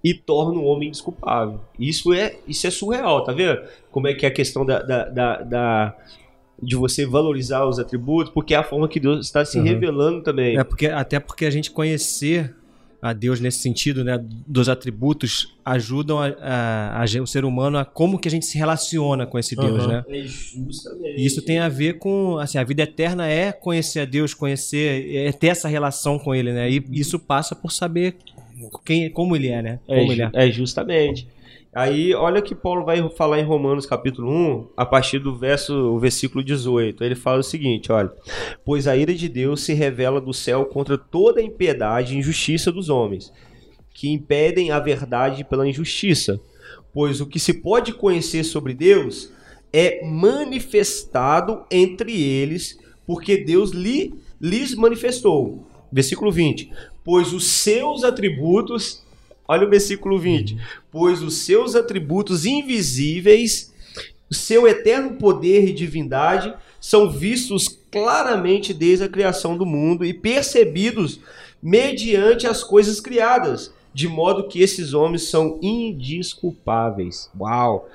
e 0.05 0.13
torna 0.13 0.61
o 0.61 0.65
homem 0.65 0.91
desculpável. 0.91 1.61
Isso 1.79 2.13
é, 2.13 2.37
isso 2.47 2.67
é 2.67 2.71
surreal, 2.71 3.25
tá 3.25 3.33
vendo? 3.33 3.61
Como 3.91 4.07
é 4.09 4.15
que 4.15 4.27
é 4.27 4.29
a 4.29 4.33
questão 4.33 4.65
da, 4.67 4.83
da, 4.83 5.05
da- 5.09 5.43
da- 5.43 5.97
de 6.63 6.75
você 6.77 7.05
valorizar 7.07 7.67
os 7.67 7.79
atributos, 7.79 8.33
porque 8.33 8.55
é 8.55 8.57
a 8.57 8.63
forma 8.65 8.89
que 8.89 8.99
Deus 9.01 9.25
está 9.27 9.45
se 9.45 9.59
Uhum. 9.59 9.65
revelando 9.65 10.23
também. 10.23 10.59
É 10.59 10.65
porque, 10.65 10.87
até 10.87 11.21
porque 11.21 11.45
a 11.45 11.51
gente 11.51 11.71
conhecer 11.71 12.55
a 13.03 13.13
Deus 13.13 13.39
nesse 13.41 13.59
sentido, 13.59 14.03
né, 14.03 14.19
dos 14.47 14.69
atributos, 14.69 15.55
ajudam 15.65 16.19
a, 16.19 16.27
a- 16.41 17.03
a 17.03 17.23
o 17.23 17.27
ser 17.27 17.45
humano 17.45 17.77
a 17.79 17.85
como 17.85 18.19
que 18.19 18.27
a 18.27 18.31
gente 18.31 18.47
se 18.47 18.57
relaciona 18.59 19.27
com 19.27 19.39
esse 19.39 19.55
Deus, 19.55 19.83
Uhum. 19.85 19.89
né? 19.89 20.05
É 20.09 20.23
justamente. 20.25 21.21
E 21.21 21.27
isso 21.27 21.43
tem 21.43 21.59
a 21.59 21.69
ver 21.69 21.99
com, 21.99 22.39
assim, 22.39 22.57
a 22.59 22.65
vida 22.65 22.83
eterna 22.83 23.29
é 23.29 23.53
conhecer 23.53 24.01
a 24.01 24.05
Deus, 24.07 24.33
conhecer, 24.35 25.15
é 25.15 25.31
ter 25.31 25.49
essa 25.49 25.69
relação 25.69 26.19
com 26.19 26.35
Ele, 26.35 26.53
né? 26.53 26.71
E 26.71 26.83
isso 26.91 27.19
passa 27.19 27.55
por 27.55 27.71
saber 27.71 28.17
quem, 28.85 29.11
como 29.11 29.37
Ele 29.37 29.49
é, 29.49 29.63
né? 29.63 29.79
É, 29.87 29.99
Como 30.01 30.13
Ele 30.13 30.23
ju- 30.25 30.31
é. 30.33 30.49
é 30.49 30.51
justamente. 30.51 31.29
Aí, 31.77 32.15
olha 32.15 32.41
que 32.41 32.55
Paulo 32.55 32.87
vai 32.87 33.07
falar 33.11 33.39
em 33.39 33.45
Romanos 33.45 33.85
capítulo 33.85 34.33
1, 34.33 34.69
a 34.75 34.87
partir 34.87 35.19
do 35.19 35.37
verso, 35.37 35.75
o 35.75 35.99
versículo 35.99 36.43
18. 36.43 37.05
Ele 37.05 37.15
fala 37.15 37.41
o 37.41 37.43
seguinte, 37.43 37.93
olha: 37.93 38.11
"Pois 38.65 38.89
a 38.89 38.97
ira 38.97 39.15
de 39.15 39.29
Deus 39.29 39.61
se 39.61 39.75
revela 39.75 40.19
do 40.19 40.33
céu 40.33 40.65
contra 40.65 40.97
toda 40.97 41.39
a 41.39 41.45
impiedade 41.45 42.15
e 42.15 42.19
injustiça 42.19 42.73
dos 42.73 42.89
homens, 42.89 43.31
que 43.93 44.09
impedem 44.09 44.71
a 44.71 44.79
verdade 44.79 45.45
pela 45.45 45.69
injustiça. 45.69 46.41
Pois 46.95 47.21
o 47.21 47.27
que 47.27 47.39
se 47.39 47.53
pode 47.53 47.93
conhecer 47.93 48.43
sobre 48.45 48.73
Deus 48.73 49.31
é 49.71 50.03
manifestado 50.03 51.67
entre 51.71 52.23
eles, 52.23 52.79
porque 53.07 53.37
Deus 53.37 53.73
lhe, 53.73 54.15
lhes 54.41 54.75
manifestou." 54.75 55.67
Versículo 55.93 56.33
20. 56.33 56.71
Pois 57.05 57.35
os 57.35 57.45
seus 57.45 58.03
atributos 58.03 59.05
Olha 59.49 59.67
o 59.67 59.71
versículo 59.71 60.19
20. 60.19 60.59
Pois 60.91 61.23
os 61.23 61.39
seus 61.45 61.75
atributos 61.75 62.45
invisíveis, 62.45 63.73
o 64.31 64.35
seu 64.35 64.67
eterno 64.67 65.15
poder 65.15 65.69
e 65.69 65.73
divindade 65.73 66.53
são 66.81 67.11
vistos 67.11 67.69
claramente 67.91 68.75
desde 68.75 69.05
a 69.05 69.09
criação 69.09 69.57
do 69.57 69.65
mundo 69.65 70.05
e 70.05 70.13
percebidos 70.13 71.21
mediante 71.63 72.47
as 72.47 72.63
coisas 72.63 73.01
criadas, 73.01 73.73
de 73.95 74.09
modo 74.09 74.49
que 74.49 74.61
esses 74.61 74.93
homens 74.93 75.23
são 75.23 75.59
indisculpáveis. 75.63 77.31
Uau! 77.39 77.89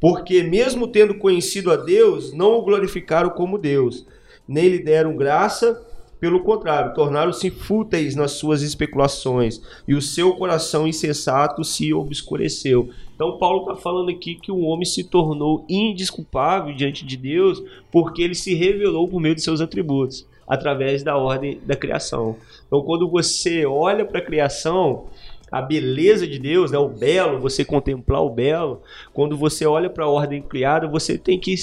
Porque, 0.00 0.42
mesmo 0.42 0.86
tendo 0.86 1.14
conhecido 1.14 1.72
a 1.72 1.76
Deus, 1.76 2.32
não 2.32 2.52
o 2.52 2.62
glorificaram 2.62 3.30
como 3.30 3.58
Deus, 3.58 4.06
nem 4.46 4.68
lhe 4.68 4.78
deram 4.78 5.16
graça, 5.16 5.84
pelo 6.20 6.40
contrário, 6.40 6.94
tornaram-se 6.94 7.50
fúteis 7.50 8.14
nas 8.16 8.32
suas 8.32 8.62
especulações, 8.62 9.60
e 9.86 9.94
o 9.94 10.02
seu 10.02 10.34
coração 10.34 10.86
insensato 10.86 11.62
se 11.62 11.92
obscureceu. 11.92 12.90
Então, 13.14 13.38
Paulo 13.38 13.60
está 13.60 13.76
falando 13.76 14.10
aqui 14.10 14.34
que 14.34 14.50
o 14.50 14.60
homem 14.60 14.84
se 14.84 15.04
tornou 15.04 15.64
indesculpável 15.68 16.74
diante 16.74 17.04
de 17.04 17.16
Deus 17.16 17.62
porque 17.90 18.22
ele 18.22 18.34
se 18.34 18.54
revelou 18.54 19.08
por 19.08 19.20
meio 19.20 19.34
de 19.34 19.42
seus 19.42 19.60
atributos, 19.60 20.26
através 20.46 21.02
da 21.02 21.16
ordem 21.16 21.60
da 21.64 21.76
criação. 21.76 22.36
Então, 22.66 22.82
quando 22.82 23.08
você 23.08 23.66
olha 23.66 24.04
para 24.04 24.20
a 24.20 24.24
criação, 24.24 25.06
a 25.50 25.62
beleza 25.62 26.26
de 26.26 26.38
Deus, 26.38 26.70
né, 26.70 26.78
o 26.78 26.88
belo, 26.88 27.40
você 27.40 27.64
contemplar 27.64 28.22
o 28.22 28.30
belo, 28.30 28.82
quando 29.12 29.36
você 29.36 29.66
olha 29.66 29.88
para 29.88 30.04
a 30.04 30.08
ordem 30.08 30.42
criada, 30.42 30.86
você 30.86 31.16
tem 31.16 31.38
que 31.38 31.54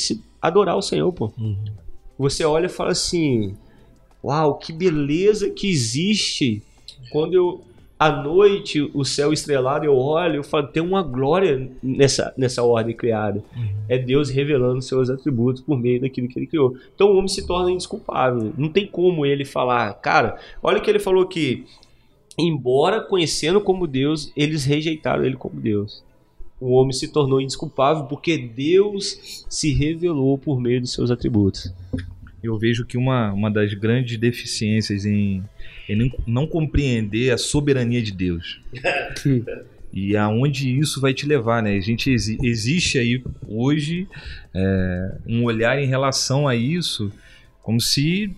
adorar 0.41 0.77
o 0.77 0.81
Senhor, 0.81 1.11
pô. 1.13 1.31
Uhum. 1.37 1.57
Você 2.17 2.45
olha 2.45 2.65
e 2.67 2.69
fala 2.69 2.91
assim: 2.91 3.55
Uau, 4.25 4.55
que 4.55 4.73
beleza 4.73 5.49
que 5.49 5.69
existe. 5.69 6.61
Quando 7.11 7.33
eu 7.33 7.61
à 7.97 8.11
noite, 8.11 8.91
o 8.93 9.05
céu 9.05 9.31
estrelado, 9.31 9.85
eu 9.85 9.95
olho, 9.95 10.35
eu 10.35 10.43
falo, 10.43 10.67
tem 10.67 10.83
uma 10.83 11.01
glória 11.01 11.71
nessa, 11.81 12.33
nessa 12.37 12.61
ordem 12.61 12.93
criada. 12.93 13.41
Uhum. 13.55 13.69
É 13.87 13.97
Deus 13.97 14.29
revelando 14.29 14.81
seus 14.81 15.09
atributos 15.09 15.61
por 15.61 15.79
meio 15.79 16.01
daquilo 16.01 16.27
que 16.27 16.37
ele 16.37 16.47
criou. 16.47 16.75
Então 16.93 17.07
o 17.07 17.15
homem 17.15 17.29
se 17.29 17.47
torna 17.47 17.71
indesculpável. 17.71 18.51
Não 18.57 18.67
tem 18.67 18.85
como 18.85 19.25
ele 19.25 19.45
falar, 19.45 19.93
cara, 19.93 20.37
olha 20.61 20.79
o 20.79 20.81
que 20.81 20.89
ele 20.89 20.99
falou 20.99 21.23
aqui 21.23 21.63
embora 22.37 23.01
conhecendo 23.01 23.61
como 23.61 23.87
Deus, 23.87 24.31
eles 24.35 24.65
rejeitaram 24.65 25.25
ele 25.25 25.35
como 25.35 25.59
Deus. 25.59 26.03
O 26.59 26.71
homem 26.71 26.93
se 26.93 27.07
tornou 27.09 27.41
indesculpável 27.41 28.05
porque 28.05 28.37
Deus 28.37 29.45
se 29.49 29.73
revelou 29.73 30.37
por 30.37 30.59
meio 30.59 30.81
dos 30.81 30.93
seus 30.93 31.11
atributos. 31.11 31.71
Eu 32.47 32.57
vejo 32.57 32.85
que 32.85 32.97
uma, 32.97 33.31
uma 33.33 33.51
das 33.51 33.73
grandes 33.73 34.17
deficiências 34.17 35.05
em, 35.05 35.43
em 35.89 36.11
não 36.25 36.47
compreender 36.47 37.31
a 37.31 37.37
soberania 37.37 38.01
de 38.01 38.11
Deus. 38.11 38.61
e 39.93 40.17
aonde 40.17 40.77
isso 40.77 40.99
vai 40.99 41.13
te 41.13 41.25
levar, 41.25 41.63
né? 41.63 41.75
A 41.75 41.81
gente 41.81 42.11
existe 42.11 42.97
aí 42.97 43.23
hoje 43.47 44.07
é, 44.53 45.17
um 45.27 45.43
olhar 45.43 45.81
em 45.81 45.87
relação 45.87 46.47
a 46.47 46.55
isso 46.55 47.11
como 47.63 47.81
se 47.81 48.35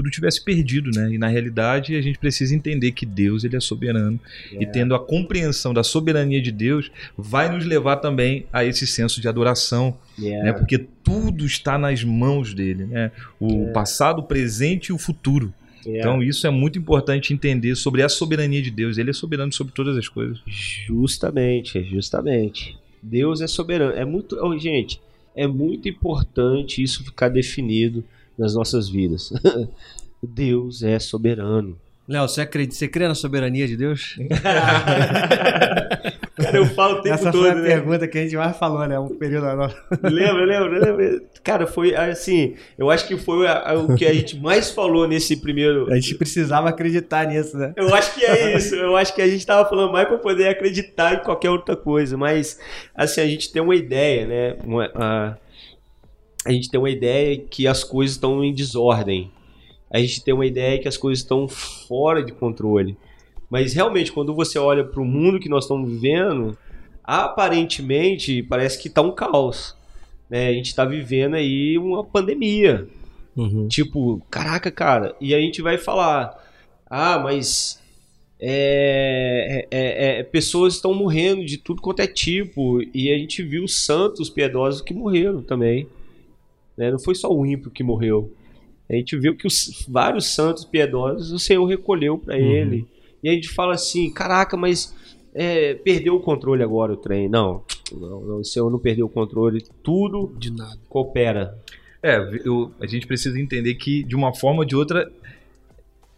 tudo 0.00 0.10
tivesse 0.10 0.42
perdido, 0.42 0.90
né? 0.94 1.12
E 1.12 1.18
na 1.18 1.28
realidade 1.28 1.94
a 1.94 2.00
gente 2.00 2.18
precisa 2.18 2.54
entender 2.54 2.92
que 2.92 3.04
Deus 3.04 3.44
ele 3.44 3.56
é 3.56 3.60
soberano 3.60 4.18
e 4.50 4.64
tendo 4.64 4.94
a 4.94 4.98
compreensão 4.98 5.74
da 5.74 5.82
soberania 5.82 6.40
de 6.40 6.50
Deus 6.50 6.90
vai 7.18 7.54
nos 7.54 7.66
levar 7.66 7.96
também 7.96 8.46
a 8.50 8.64
esse 8.64 8.86
senso 8.86 9.20
de 9.20 9.28
adoração, 9.28 9.94
yeah. 10.18 10.44
né? 10.44 10.52
Porque 10.54 10.78
tudo 10.78 11.44
está 11.44 11.76
nas 11.76 12.02
mãos 12.02 12.54
dele, 12.54 12.86
né? 12.86 13.12
O 13.38 13.48
yeah. 13.48 13.72
passado, 13.74 14.20
o 14.20 14.22
presente 14.22 14.86
e 14.86 14.92
o 14.94 14.98
futuro. 14.98 15.52
Yeah. 15.84 16.00
Então 16.00 16.22
isso 16.22 16.46
é 16.46 16.50
muito 16.50 16.78
importante 16.78 17.34
entender 17.34 17.74
sobre 17.74 18.02
a 18.02 18.08
soberania 18.08 18.62
de 18.62 18.70
Deus. 18.70 18.96
Ele 18.96 19.10
é 19.10 19.14
soberano 19.14 19.52
sobre 19.52 19.74
todas 19.74 19.98
as 19.98 20.08
coisas. 20.08 20.40
Justamente, 20.46 21.82
justamente. 21.84 22.78
Deus 23.02 23.42
é 23.42 23.46
soberano. 23.46 23.92
É 23.92 24.04
muito, 24.06 24.38
oh, 24.40 24.58
gente, 24.58 24.98
é 25.36 25.46
muito 25.46 25.90
importante 25.90 26.82
isso 26.82 27.04
ficar 27.04 27.28
definido 27.28 28.02
nas 28.40 28.54
nossas 28.54 28.88
vidas. 28.88 29.32
Deus 30.22 30.82
é 30.82 30.98
soberano. 30.98 31.78
Léo, 32.08 32.26
você, 32.26 32.40
acredita, 32.40 32.74
você 32.74 32.88
crê 32.88 33.06
na 33.06 33.14
soberania 33.14 33.68
de 33.68 33.76
Deus? 33.76 34.16
Cara, 36.42 36.56
eu 36.56 36.66
falo 36.66 36.98
o 36.98 37.02
tempo 37.02 37.14
Essa 37.14 37.30
todo. 37.30 37.46
Essa 37.46 37.52
foi 37.54 37.60
a 37.60 37.62
né? 37.62 37.68
pergunta 37.68 38.08
que 38.08 38.18
a 38.18 38.22
gente 38.22 38.36
mais 38.36 38.56
falou, 38.56 38.86
né? 38.86 38.98
Um 38.98 39.08
período 39.08 39.46
Lembra, 40.02 40.44
lembra, 40.44 40.78
lembra. 40.78 41.22
Cara, 41.44 41.66
foi 41.66 41.94
assim. 41.94 42.56
Eu 42.78 42.90
acho 42.90 43.06
que 43.06 43.16
foi 43.16 43.46
a, 43.46 43.70
a, 43.70 43.74
o 43.74 43.94
que 43.94 44.06
a 44.06 44.12
gente 44.12 44.38
mais 44.38 44.70
falou 44.70 45.06
nesse 45.06 45.36
primeiro. 45.36 45.90
A 45.92 45.94
gente 45.96 46.14
precisava 46.14 46.68
acreditar 46.68 47.26
nisso, 47.26 47.56
né? 47.56 47.72
Eu 47.76 47.94
acho 47.94 48.14
que 48.14 48.24
é 48.24 48.56
isso. 48.56 48.74
Eu 48.74 48.96
acho 48.96 49.14
que 49.14 49.22
a 49.22 49.28
gente 49.28 49.46
tava 49.46 49.68
falando 49.68 49.92
mais 49.92 50.08
para 50.08 50.18
poder 50.18 50.48
acreditar 50.48 51.14
em 51.14 51.18
qualquer 51.22 51.50
outra 51.50 51.76
coisa. 51.76 52.16
Mas, 52.16 52.58
assim, 52.94 53.20
a 53.20 53.26
gente 53.26 53.52
tem 53.52 53.60
uma 53.60 53.76
ideia, 53.76 54.26
né? 54.26 54.56
Uma, 54.64 54.90
a, 54.94 55.36
a 56.50 56.52
gente 56.52 56.68
tem 56.68 56.80
uma 56.80 56.90
ideia 56.90 57.38
que 57.38 57.66
as 57.68 57.84
coisas 57.84 58.16
estão 58.16 58.44
em 58.44 58.52
desordem. 58.52 59.30
A 59.88 59.98
gente 59.98 60.22
tem 60.22 60.34
uma 60.34 60.44
ideia 60.44 60.80
que 60.80 60.88
as 60.88 60.96
coisas 60.96 61.22
estão 61.22 61.46
fora 61.48 62.24
de 62.24 62.32
controle. 62.32 62.96
Mas 63.48 63.72
realmente, 63.72 64.10
quando 64.10 64.34
você 64.34 64.58
olha 64.58 64.84
para 64.84 65.00
o 65.00 65.04
mundo 65.04 65.38
que 65.38 65.48
nós 65.48 65.64
estamos 65.64 65.88
vivendo, 65.88 66.58
aparentemente 67.04 68.42
parece 68.42 68.80
que 68.82 68.88
está 68.88 69.00
um 69.00 69.12
caos. 69.12 69.76
Né? 70.28 70.48
A 70.48 70.52
gente 70.52 70.66
está 70.66 70.84
vivendo 70.84 71.34
aí 71.34 71.78
uma 71.78 72.02
pandemia. 72.04 72.88
Uhum. 73.36 73.68
Tipo, 73.68 74.20
caraca, 74.28 74.72
cara. 74.72 75.14
E 75.20 75.32
a 75.34 75.40
gente 75.40 75.62
vai 75.62 75.78
falar: 75.78 76.36
ah, 76.86 77.18
mas 77.20 77.80
é, 78.40 79.66
é, 79.70 79.78
é, 79.78 80.18
é 80.18 80.22
pessoas 80.24 80.74
estão 80.74 80.94
morrendo 80.94 81.44
de 81.44 81.58
tudo 81.58 81.80
quanto 81.80 82.00
é 82.00 82.08
tipo. 82.08 82.80
E 82.92 83.12
a 83.12 83.16
gente 83.16 83.40
viu 83.40 83.68
santos 83.68 84.28
piedosos 84.28 84.80
que 84.82 84.92
morreram 84.92 85.42
também. 85.42 85.86
Né? 86.80 86.90
Não 86.90 86.98
foi 86.98 87.14
só 87.14 87.30
o 87.30 87.44
ímpio 87.44 87.70
que 87.70 87.82
morreu. 87.82 88.32
A 88.88 88.94
gente 88.94 89.14
viu 89.18 89.36
que 89.36 89.46
os 89.46 89.84
vários 89.86 90.34
santos 90.34 90.64
piedosos 90.64 91.30
o 91.30 91.38
Senhor 91.38 91.62
recolheu 91.66 92.16
para 92.16 92.34
uhum. 92.34 92.40
ele. 92.40 92.88
E 93.22 93.28
a 93.28 93.32
gente 93.32 93.50
fala 93.50 93.74
assim: 93.74 94.10
caraca, 94.10 94.56
mas 94.56 94.96
é, 95.34 95.74
perdeu 95.74 96.16
o 96.16 96.20
controle 96.20 96.62
agora 96.62 96.94
o 96.94 96.96
trem. 96.96 97.28
Não, 97.28 97.62
não, 97.92 98.20
não, 98.22 98.38
o 98.38 98.44
Senhor 98.44 98.70
não 98.70 98.78
perdeu 98.78 99.04
o 99.04 99.10
controle. 99.10 99.62
Tudo 99.82 100.34
de 100.38 100.50
nada 100.50 100.78
coopera. 100.88 101.54
É, 102.02 102.16
eu, 102.46 102.72
a 102.80 102.86
gente 102.86 103.06
precisa 103.06 103.38
entender 103.38 103.74
que, 103.74 104.02
de 104.02 104.16
uma 104.16 104.34
forma 104.34 104.60
ou 104.60 104.64
de 104.64 104.74
outra, 104.74 105.12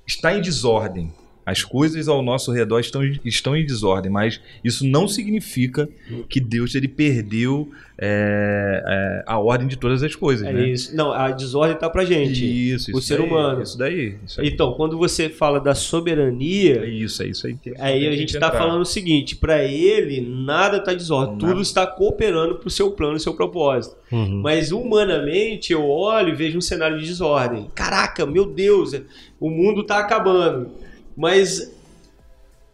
está 0.07 0.33
em 0.33 0.41
desordem. 0.41 1.13
As 1.45 1.63
coisas 1.65 2.07
ao 2.09 2.23
nosso 2.23 2.53
redor 2.53 2.79
estão, 2.79 3.03
estão 3.25 3.57
em 3.57 3.67
desordem, 3.67 4.11
mas 4.11 4.41
isso 4.63 4.87
não 4.87 5.09
significa 5.09 5.89
que 6.29 6.39
Deus 6.39 6.75
ele 6.75 6.87
perdeu 6.87 7.69
é, 7.99 8.83
é, 8.85 9.25
a 9.27 9.39
ordem 9.39 9.67
de 9.67 9.77
todas 9.77 10.03
as 10.03 10.15
coisas. 10.15 10.47
É 10.47 10.53
né? 10.53 10.69
isso. 10.69 10.95
Não, 10.95 11.13
a 11.13 11.31
desordem 11.31 11.75
está 11.75 11.91
para 11.91 12.05
gente. 12.05 12.45
Isso, 12.45 12.91
o 12.93 12.99
isso 12.99 13.09
ser 13.09 13.19
daí, 13.19 13.27
humano. 13.27 13.63
Isso 13.63 13.79
daí, 13.79 14.17
isso 14.25 14.41
aí. 14.41 14.49
Então, 14.49 14.73
quando 14.75 14.97
você 14.97 15.29
fala 15.29 15.61
da 15.61 15.75
soberania. 15.75 16.85
É 16.85 16.89
isso, 16.89 17.23
é 17.23 17.27
isso 17.27 17.47
aí. 17.47 17.57
Aí 17.79 18.07
a 18.07 18.13
gente 18.13 18.35
está 18.35 18.51
falando 18.51 18.83
o 18.83 18.87
seguinte: 18.87 19.37
para 19.37 19.65
ele, 19.65 20.21
nada 20.21 20.79
está 20.79 20.93
desordem. 20.93 21.35
Nada. 21.35 21.47
Tudo 21.47 21.61
está 21.61 21.87
cooperando 21.87 22.57
para 22.57 22.69
o 22.69 22.71
seu 22.71 22.91
plano 22.93 23.17
e 23.17 23.21
seu 23.21 23.35
propósito. 23.35 23.97
Uhum. 24.11 24.41
Mas 24.43 24.73
humanamente, 24.73 25.73
eu 25.73 25.89
olho 25.89 26.31
e 26.31 26.37
vejo 26.37 26.59
um 26.59 26.63
cenário 26.63 26.99
de 26.99 27.07
desordem. 27.07 27.69
Caraca, 27.75 28.27
meu 28.27 28.47
Deus, 28.47 28.93
o 29.41 29.51
mundo 29.51 29.83
está 29.83 29.99
acabando 29.99 30.71
mas 31.17 31.73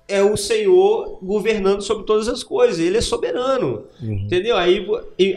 é 0.09 0.23
o 0.23 0.37
Senhor 0.37 1.19
governando 1.23 1.83
sobre 1.83 2.05
todas 2.05 2.29
as 2.29 2.43
coisas. 2.43 2.79
Ele 2.79 2.97
é 2.97 3.01
soberano. 3.01 3.85
Uhum. 4.03 4.25
Entendeu? 4.25 4.57
Aí 4.57 4.87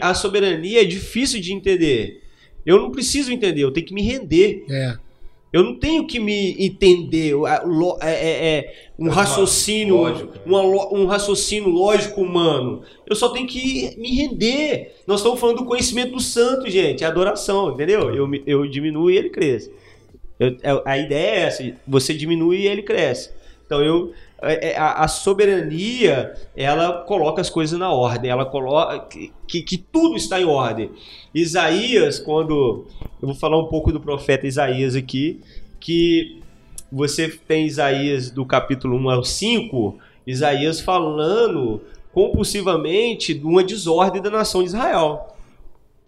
a 0.00 0.14
soberania 0.14 0.80
é 0.80 0.84
difícil 0.84 1.40
de 1.40 1.52
entender. 1.52 2.22
Eu 2.64 2.78
não 2.80 2.90
preciso 2.90 3.32
entender, 3.32 3.62
eu 3.62 3.72
tenho 3.72 3.86
que 3.86 3.94
me 3.94 4.02
render. 4.02 4.64
É. 4.70 4.96
Eu 5.52 5.62
não 5.62 5.74
tenho 5.74 6.06
que 6.06 6.18
me 6.18 6.56
entender. 6.64 7.34
É, 8.00 8.10
é, 8.10 8.58
é 8.58 8.74
um 8.98 9.10
raciocínio, 9.10 10.30
uma, 10.46 10.62
um 10.62 11.04
raciocínio 11.04 11.68
lógico 11.68 12.22
humano. 12.22 12.82
Eu 13.06 13.14
só 13.14 13.28
tenho 13.28 13.46
que 13.46 13.94
me 13.98 14.16
render. 14.16 14.94
Nós 15.06 15.20
estamos 15.20 15.38
falando 15.38 15.58
do 15.58 15.66
conhecimento 15.66 16.12
do 16.12 16.20
santo, 16.20 16.70
gente. 16.70 17.04
É 17.04 17.06
adoração, 17.06 17.74
entendeu? 17.74 18.14
Eu, 18.14 18.30
eu 18.46 18.66
diminuo 18.66 19.10
e 19.10 19.18
ele 19.18 19.28
cresce. 19.28 19.70
Eu, 20.38 20.56
é, 20.62 20.82
a 20.84 20.98
ideia 20.98 21.30
é 21.30 21.40
essa: 21.40 21.72
você 21.86 22.14
diminui 22.14 22.58
e 22.58 22.66
ele 22.66 22.82
cresce. 22.82 23.30
Então 23.66 23.82
eu 23.82 24.12
é, 24.42 24.72
é, 24.72 24.76
a, 24.76 25.04
a, 25.04 25.08
soberania 25.08 26.34
ela 26.56 27.04
coloca 27.04 27.40
as 27.40 27.48
coisas 27.48 27.78
na 27.78 27.92
ordem, 27.92 28.28
ela 28.28 28.44
coloca 28.44 29.06
que, 29.06 29.32
que, 29.46 29.62
que, 29.62 29.78
tudo 29.78 30.16
está 30.16 30.40
em 30.40 30.44
ordem. 30.44 30.90
Isaías, 31.32 32.18
quando 32.18 32.84
eu 33.20 33.28
vou 33.28 33.36
falar 33.36 33.56
um 33.56 33.68
pouco 33.68 33.92
do 33.92 34.00
profeta 34.00 34.46
Isaías 34.46 34.96
aqui, 34.96 35.40
que 35.78 36.40
você 36.90 37.28
tem 37.28 37.66
Isaías 37.66 38.32
do 38.32 38.44
capítulo 38.44 38.96
1 38.96 39.10
ao 39.10 39.24
5, 39.24 39.98
Isaías 40.26 40.80
falando 40.80 41.80
compulsivamente 42.12 43.32
de 43.32 43.46
uma 43.46 43.62
desordem 43.62 44.20
da 44.20 44.28
nação 44.28 44.60
de 44.60 44.68
Israel 44.68 45.31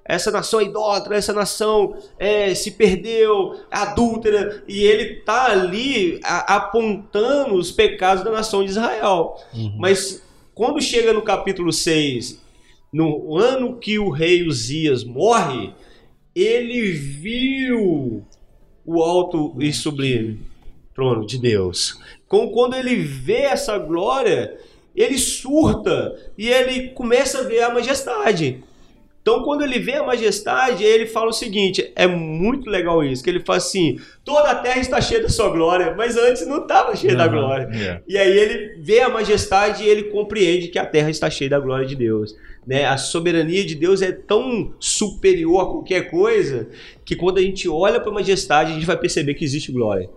essa 0.04 0.30
nação 0.30 0.60
é 0.60 0.64
idólatra, 0.64 1.16
essa 1.16 1.32
nação 1.32 1.96
é, 2.18 2.54
se 2.54 2.72
perdeu, 2.72 3.54
é 3.70 3.76
adúltera, 3.78 4.62
e 4.68 4.82
ele 4.82 5.18
está 5.18 5.46
ali 5.46 6.20
a, 6.22 6.56
apontando 6.56 7.54
os 7.54 7.72
pecados 7.72 8.22
da 8.22 8.30
nação 8.30 8.62
de 8.62 8.70
Israel. 8.70 9.36
Uhum. 9.54 9.76
Mas 9.78 10.22
quando 10.54 10.80
chega 10.80 11.12
no 11.12 11.22
capítulo 11.22 11.72
6, 11.72 12.42
no 12.92 13.36
ano 13.36 13.78
que 13.78 13.98
o 13.98 14.10
rei 14.10 14.46
Uzias 14.46 15.02
morre, 15.02 15.72
ele 16.34 16.92
viu 16.92 18.24
o 18.84 19.02
alto 19.02 19.56
e 19.58 19.72
sublime 19.72 20.40
trono 20.94 21.26
de 21.26 21.38
Deus. 21.38 21.98
Quando 22.28 22.74
ele 22.74 22.96
vê 22.96 23.42
essa 23.42 23.78
glória, 23.78 24.56
ele 24.94 25.18
surta 25.18 26.14
e 26.38 26.48
ele 26.48 26.88
começa 26.90 27.40
a 27.40 27.42
ver 27.42 27.62
a 27.62 27.74
majestade. 27.74 28.62
Então, 29.24 29.42
quando 29.42 29.62
ele 29.62 29.78
vê 29.78 29.94
a 29.94 30.04
majestade, 30.04 30.84
ele 30.84 31.06
fala 31.06 31.30
o 31.30 31.32
seguinte: 31.32 31.90
é 31.96 32.06
muito 32.06 32.68
legal 32.68 33.02
isso, 33.02 33.24
que 33.24 33.30
ele 33.30 33.40
fala 33.40 33.56
assim: 33.56 33.98
toda 34.22 34.50
a 34.50 34.54
terra 34.54 34.78
está 34.78 35.00
cheia 35.00 35.22
da 35.22 35.30
sua 35.30 35.48
glória, 35.48 35.94
mas 35.96 36.14
antes 36.14 36.46
não 36.46 36.58
estava 36.58 36.94
cheia 36.94 37.16
da 37.16 37.26
glória. 37.26 37.66
É. 37.72 38.02
E 38.06 38.18
aí 38.18 38.38
ele 38.38 38.82
vê 38.82 39.00
a 39.00 39.08
majestade 39.08 39.82
e 39.82 39.88
ele 39.88 40.10
compreende 40.10 40.68
que 40.68 40.78
a 40.78 40.84
terra 40.84 41.08
está 41.08 41.30
cheia 41.30 41.48
da 41.48 41.58
glória 41.58 41.86
de 41.86 41.96
Deus. 41.96 42.36
Né? 42.66 42.84
A 42.84 42.98
soberania 42.98 43.64
de 43.64 43.74
Deus 43.74 44.02
é 44.02 44.12
tão 44.12 44.74
superior 44.78 45.62
a 45.62 45.66
qualquer 45.70 46.10
coisa 46.10 46.68
que 47.02 47.16
quando 47.16 47.38
a 47.38 47.42
gente 47.42 47.66
olha 47.66 48.00
para 48.00 48.10
a 48.10 48.14
majestade, 48.14 48.72
a 48.72 48.74
gente 48.74 48.86
vai 48.86 48.98
perceber 48.98 49.32
que 49.32 49.44
existe 49.44 49.72
glória. 49.72 50.10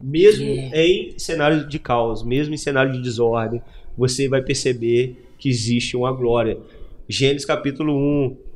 Mesmo 0.00 0.44
em 0.44 1.18
cenário 1.18 1.66
de 1.66 1.80
caos, 1.80 2.24
mesmo 2.24 2.54
em 2.54 2.58
cenário 2.58 2.92
de 2.92 3.02
desordem, 3.02 3.60
você 3.98 4.28
vai 4.28 4.40
perceber 4.40 5.16
que 5.36 5.48
existe 5.48 5.96
uma 5.96 6.12
glória. 6.12 6.58
Gênesis 7.08 7.44
capítulo 7.44 7.92
1, 7.92 8.51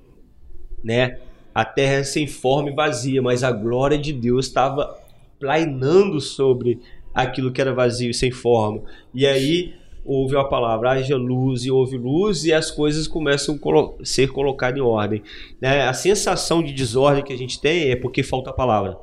né? 0.86 1.18
A 1.52 1.64
terra 1.64 1.94
é 1.94 2.04
sem 2.04 2.28
forma 2.28 2.70
e 2.70 2.74
vazia, 2.74 3.20
mas 3.20 3.42
a 3.42 3.50
glória 3.50 3.98
de 3.98 4.12
Deus 4.12 4.46
estava 4.46 4.96
plainando 5.40 6.20
sobre 6.20 6.80
aquilo 7.12 7.50
que 7.50 7.60
era 7.60 7.74
vazio 7.74 8.10
e 8.10 8.14
sem 8.14 8.30
forma. 8.30 8.82
E 9.12 9.26
aí 9.26 9.74
ouve 10.04 10.36
a 10.36 10.44
palavra, 10.44 10.92
haja 10.92 11.16
luz 11.16 11.64
e 11.64 11.70
houve 11.70 11.98
luz 11.98 12.44
e 12.44 12.52
as 12.52 12.70
coisas 12.70 13.08
começam 13.08 13.56
a 13.56 13.58
colo 13.58 13.96
ser 14.04 14.28
colocadas 14.28 14.78
em 14.78 14.82
ordem. 14.82 15.22
Né? 15.60 15.82
A 15.88 15.92
sensação 15.92 16.62
de 16.62 16.72
desordem 16.72 17.24
que 17.24 17.32
a 17.32 17.38
gente 17.38 17.60
tem 17.60 17.90
é 17.90 17.96
porque 17.96 18.22
falta 18.22 18.50
a 18.50 18.52
palavra. 18.52 18.96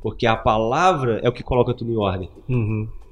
Porque 0.00 0.26
a 0.26 0.36
palavra 0.36 1.20
é 1.24 1.28
o 1.28 1.32
que 1.32 1.42
coloca 1.42 1.74
tudo 1.74 1.92
em 1.92 1.96
ordem. 1.96 2.30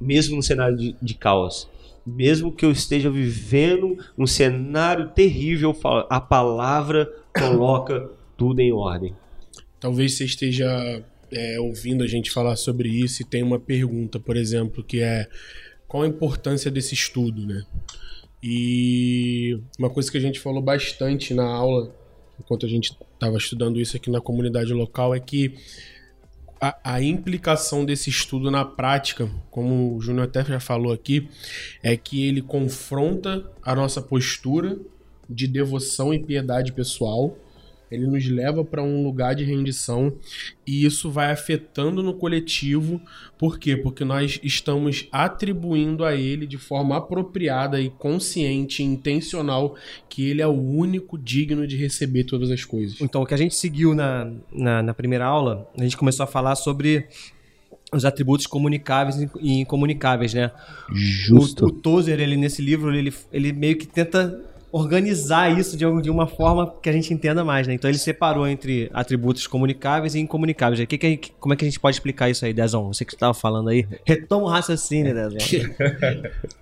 Mesmo 0.01 0.37
no 0.37 0.43
cenário 0.43 0.77
de, 0.77 0.95
de 1.03 1.15
caos. 1.15 1.69
Mesmo 2.15 2.53
que 2.53 2.65
eu 2.65 2.71
esteja 2.71 3.11
vivendo 3.11 3.99
um 4.17 4.27
cenário 4.27 5.11
terrível, 5.11 5.77
a 6.09 6.21
palavra 6.21 7.13
coloca 7.37 8.11
tudo 8.37 8.61
em 8.61 8.73
ordem. 8.73 9.15
Talvez 9.79 10.17
você 10.17 10.25
esteja 10.25 11.05
é, 11.31 11.61
ouvindo 11.61 12.03
a 12.03 12.07
gente 12.07 12.31
falar 12.31 12.57
sobre 12.57 12.89
isso 12.89 13.23
e 13.23 13.25
tem 13.25 13.43
uma 13.43 13.59
pergunta, 13.59 14.19
por 14.19 14.37
exemplo, 14.37 14.83
que 14.83 15.01
é 15.01 15.29
qual 15.87 16.03
a 16.03 16.09
importância 16.09 16.71
desse 16.71 16.95
estudo, 16.95 17.47
né? 17.47 17.63
E 18.43 19.59
uma 19.79 19.91
coisa 19.91 20.11
que 20.11 20.19
a 20.19 20.21
gente 20.21 20.41
falou 20.41 20.63
bastante 20.63 21.35
na 21.35 21.45
aula, 21.45 21.95
enquanto 22.39 22.65
a 22.65 22.69
gente 22.69 22.97
estava 23.15 23.37
estudando 23.37 23.81
isso 23.81 23.97
aqui 23.97 24.11
na 24.11 24.21
comunidade 24.21 24.73
local, 24.73 25.15
é 25.15 25.21
que 25.21 25.55
a, 26.61 26.77
a 26.85 27.03
implicação 27.03 27.85
desse 27.85 28.11
estudo 28.11 28.51
na 28.51 28.65
prática, 28.65 29.29
como 29.51 29.97
o 29.97 30.01
Júnior 30.01 30.25
até 30.25 30.45
já 30.45 30.61
falou 30.61 30.93
aqui, 30.93 31.29
é 31.83 31.97
que 31.97 32.27
ele 32.27 32.43
confronta 32.43 33.45
a 33.63 33.75
nossa 33.75 34.01
postura 34.03 34.79
de 35.29 35.47
devoção 35.47 36.13
e 36.13 36.19
piedade 36.19 36.73
pessoal. 36.73 37.37
Ele 37.91 38.07
nos 38.07 38.29
leva 38.29 38.65
para 38.65 38.83
um 38.83 39.03
lugar 39.03 39.35
de 39.35 39.45
rendição 39.45 40.13
e 40.67 40.85
isso 40.85 41.11
vai 41.11 41.31
afetando 41.31 42.03
no 42.03 42.15
coletivo. 42.15 43.01
Por 43.39 43.59
quê? 43.59 43.77
Porque 43.77 44.05
nós 44.05 44.39
estamos 44.43 45.07
atribuindo 45.11 46.05
a 46.05 46.15
ele 46.15 46.47
de 46.47 46.59
forma 46.59 46.97
apropriada 46.97 47.81
e 47.81 47.89
consciente 47.91 48.83
e 48.83 48.87
intencional 48.87 49.75
que 50.09 50.29
ele 50.29 50.43
é 50.43 50.47
o 50.47 50.61
único 50.61 51.17
digno 51.17 51.67
de 51.67 51.77
receber 51.77 52.25
todas 52.25 52.51
as 52.51 52.65
coisas. 52.65 53.01
Então, 53.01 53.23
o 53.23 53.27
que 53.27 53.35
a 53.35 53.39
gente 53.39 53.55
seguiu 53.55 53.95
na, 53.95 54.31
na, 54.53 54.83
na 54.83 54.95
primeira 54.95 55.25
aula, 55.25 55.69
a 55.79 55.83
gente 55.83 55.97
começou 55.97 56.25
a 56.25 56.27
falar 56.27 56.57
sobre 56.57 57.07
os 57.93 58.05
atributos 58.05 58.47
comunicáveis 58.47 59.17
e 59.41 59.61
incomunicáveis, 59.61 60.35
né? 60.35 60.51
O, 61.31 61.65
o 61.65 61.73
Tozer, 61.73 62.21
ele 62.21 62.37
nesse 62.37 62.61
livro, 62.61 62.95
ele, 62.95 63.13
ele 63.33 63.53
meio 63.53 63.77
que 63.77 63.87
tenta 63.87 64.45
organizar 64.71 65.59
isso 65.59 65.77
de, 65.77 66.11
uma 66.11 66.27
forma 66.27 66.75
que 66.83 66.89
a 66.89 66.93
gente 66.93 67.13
entenda 67.13 67.45
mais, 67.45 67.67
né? 67.67 67.75
Então 67.75 67.91
ele 67.91 67.99
separou 67.99 68.47
entre 68.47 68.91
atributos 68.93 69.47
comunicáveis 69.47 70.15
e 70.15 70.19
incomunicáveis. 70.19 70.85
Que 70.87 70.99
que 70.99 71.33
como 71.39 71.55
é 71.55 71.57
que 71.57 71.65
a 71.65 71.69
gente 71.69 71.81
pode 71.81 71.97
explicar 71.97 72.29
isso 72.29 72.45
aí, 72.45 72.53
Dezon? 72.53 72.93
Você 72.93 73.05
que 73.05 73.15
estava 73.15 73.35
falando 73.35 73.71
aí. 73.71 73.87
Retoma 74.05 74.45
o 74.45 74.49
raciocínio, 74.49 75.15
Dezon. 75.15 75.39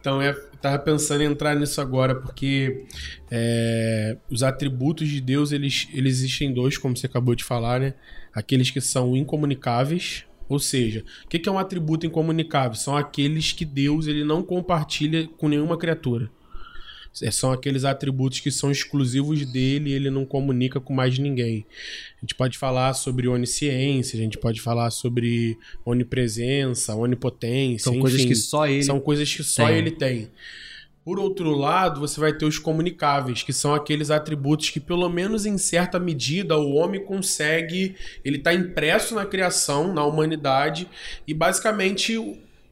Então, 0.00 0.22
eu 0.22 0.34
tava 0.60 0.78
pensando 0.78 1.22
em 1.22 1.26
entrar 1.26 1.54
nisso 1.56 1.80
agora, 1.80 2.14
porque 2.14 2.84
é, 3.30 4.16
os 4.30 4.42
atributos 4.42 5.08
de 5.08 5.20
Deus, 5.20 5.50
eles, 5.50 5.88
eles 5.92 6.18
existem 6.18 6.52
dois, 6.52 6.78
como 6.78 6.96
você 6.96 7.06
acabou 7.06 7.34
de 7.34 7.42
falar, 7.42 7.80
né? 7.80 7.94
Aqueles 8.32 8.70
que 8.70 8.80
são 8.80 9.16
incomunicáveis, 9.16 10.24
ou 10.48 10.58
seja, 10.58 11.04
o 11.24 11.28
que 11.28 11.38
que 11.38 11.48
é 11.48 11.52
um 11.52 11.58
atributo 11.58 12.06
incomunicável? 12.06 12.74
São 12.74 12.96
aqueles 12.96 13.52
que 13.52 13.64
Deus 13.64 14.06
ele 14.06 14.24
não 14.24 14.42
compartilha 14.42 15.28
com 15.36 15.48
nenhuma 15.48 15.76
criatura. 15.76 16.30
É, 17.22 17.30
São 17.30 17.52
aqueles 17.52 17.84
atributos 17.84 18.40
que 18.40 18.50
são 18.50 18.70
exclusivos 18.70 19.44
dele 19.46 19.90
e 19.90 19.92
ele 19.92 20.10
não 20.10 20.24
comunica 20.24 20.80
com 20.80 20.92
mais 20.92 21.18
ninguém. 21.18 21.66
A 22.18 22.20
gente 22.20 22.34
pode 22.34 22.58
falar 22.58 22.92
sobre 22.94 23.28
onisciência, 23.28 24.18
a 24.18 24.22
gente 24.22 24.38
pode 24.38 24.60
falar 24.60 24.90
sobre 24.90 25.58
onipresença, 25.84 26.94
onipotência, 26.94 27.90
São 27.90 27.98
coisas 27.98 28.20
enfim. 28.20 28.28
que 28.28 28.34
só 28.34 28.66
ele. 28.66 28.82
São 28.82 29.00
coisas 29.00 29.34
que 29.34 29.42
só 29.42 29.66
tem. 29.66 29.76
ele 29.76 29.90
tem. 29.90 30.30
Por 31.06 31.20
outro 31.20 31.54
lado, 31.54 32.00
você 32.00 32.18
vai 32.18 32.32
ter 32.32 32.44
os 32.44 32.58
comunicáveis, 32.58 33.44
que 33.44 33.52
são 33.52 33.72
aqueles 33.72 34.10
atributos 34.10 34.70
que, 34.70 34.80
pelo 34.80 35.08
menos 35.08 35.46
em 35.46 35.56
certa 35.56 36.00
medida, 36.00 36.58
o 36.58 36.74
homem 36.74 37.04
consegue. 37.04 37.94
Ele 38.24 38.38
está 38.38 38.52
impresso 38.52 39.14
na 39.14 39.24
criação, 39.24 39.94
na 39.94 40.04
humanidade, 40.04 40.88
e 41.24 41.32
basicamente 41.32 42.18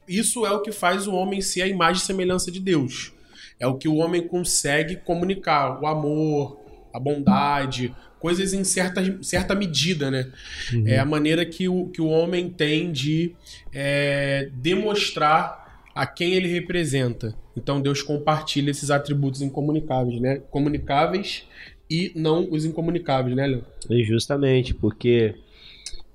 isso 0.08 0.44
é 0.44 0.50
o 0.50 0.60
que 0.62 0.72
faz 0.72 1.06
o 1.06 1.14
homem 1.14 1.40
ser 1.40 1.62
a 1.62 1.68
imagem 1.68 2.02
e 2.02 2.06
semelhança 2.06 2.50
de 2.50 2.58
Deus. 2.58 3.13
É 3.58 3.66
o 3.66 3.76
que 3.76 3.88
o 3.88 3.96
homem 3.96 4.26
consegue 4.26 4.96
comunicar: 4.96 5.80
o 5.82 5.86
amor, 5.86 6.60
a 6.92 6.98
bondade, 6.98 7.94
coisas 8.18 8.54
em 8.54 8.64
certa, 8.64 9.02
certa 9.22 9.54
medida, 9.54 10.10
né? 10.10 10.32
É 10.86 10.98
a 10.98 11.04
maneira 11.04 11.44
que 11.44 11.68
o, 11.68 11.88
que 11.88 12.00
o 12.00 12.08
homem 12.08 12.48
tem 12.48 12.90
de 12.90 13.34
é, 13.72 14.48
demonstrar 14.54 15.84
a 15.94 16.06
quem 16.06 16.32
ele 16.32 16.48
representa. 16.48 17.34
Então 17.56 17.80
Deus 17.80 18.02
compartilha 18.02 18.70
esses 18.70 18.90
atributos 18.90 19.42
incomunicáveis, 19.42 20.20
né? 20.20 20.40
Comunicáveis 20.50 21.44
e 21.90 22.12
não 22.16 22.48
os 22.50 22.64
incomunicáveis, 22.64 23.36
né, 23.36 23.46
Léo? 23.46 23.64
E 23.90 24.02
Justamente, 24.02 24.74
porque 24.74 25.34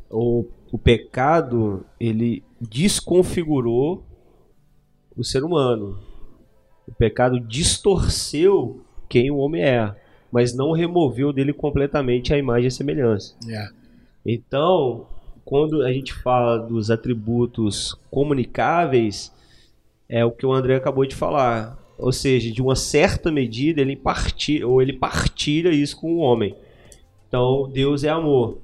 o, 0.10 0.46
o 0.72 0.78
pecado 0.78 1.86
ele 2.00 2.44
desconfigurou 2.60 4.04
o 5.16 5.24
ser 5.24 5.44
humano. 5.44 6.09
O 6.90 6.92
pecado 6.96 7.40
distorceu 7.40 8.82
quem 9.08 9.30
o 9.30 9.38
homem 9.38 9.62
é, 9.62 9.96
mas 10.32 10.56
não 10.56 10.72
removeu 10.72 11.32
dele 11.32 11.54
completamente 11.54 12.34
a 12.34 12.38
imagem 12.38 12.68
e 12.68 12.72
semelhança. 12.72 13.36
É. 13.48 13.70
Então, 14.26 15.06
quando 15.46 15.84
a 15.84 15.94
gente 15.94 16.14
fala 16.14 16.58
dos 16.58 16.90
atributos 16.90 17.96
comunicáveis, 18.10 19.32
é 20.08 20.26
o 20.26 20.32
que 20.32 20.46
o 20.46 20.52
André 20.52 20.76
acabou 20.76 21.06
de 21.06 21.16
falar. 21.16 21.78
Ou 21.96 22.12
seja, 22.12 22.52
de 22.52 22.62
uma 22.62 22.76
certa 22.76 23.32
medida, 23.32 23.82
ele 23.82 23.96
partilha, 23.96 24.68
ou 24.68 24.82
ele 24.82 24.94
partilha 24.94 25.70
isso 25.70 26.00
com 26.00 26.14
o 26.14 26.20
homem. 26.20 26.56
Então, 27.28 27.70
Deus 27.72 28.04
é 28.04 28.10
amor. 28.10 28.58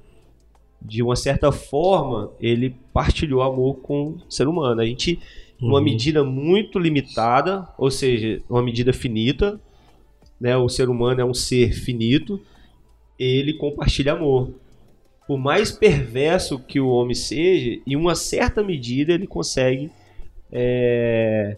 De 0.82 1.02
uma 1.02 1.14
certa 1.14 1.52
forma, 1.52 2.32
ele 2.40 2.74
partilhou 2.92 3.42
amor 3.42 3.76
com 3.76 4.08
o 4.08 4.20
ser 4.28 4.48
humano. 4.48 4.80
A 4.80 4.84
gente, 4.84 5.20
numa 5.60 5.80
medida 5.80 6.22
muito 6.22 6.78
limitada, 6.78 7.66
ou 7.78 7.90
seja, 7.90 8.42
uma 8.48 8.62
medida 8.62 8.92
finita, 8.92 9.60
né? 10.40 10.56
o 10.56 10.68
ser 10.68 10.88
humano 10.88 11.20
é 11.20 11.24
um 11.24 11.34
ser 11.34 11.72
finito, 11.72 12.40
ele 13.18 13.54
compartilha 13.54 14.12
amor. 14.12 14.50
Por 15.26 15.38
mais 15.38 15.72
perverso 15.72 16.58
que 16.58 16.78
o 16.78 16.88
homem 16.88 17.14
seja, 17.14 17.80
em 17.86 17.96
uma 17.96 18.14
certa 18.14 18.62
medida 18.62 19.12
ele 19.12 19.26
consegue 19.26 19.90
é, 20.52 21.56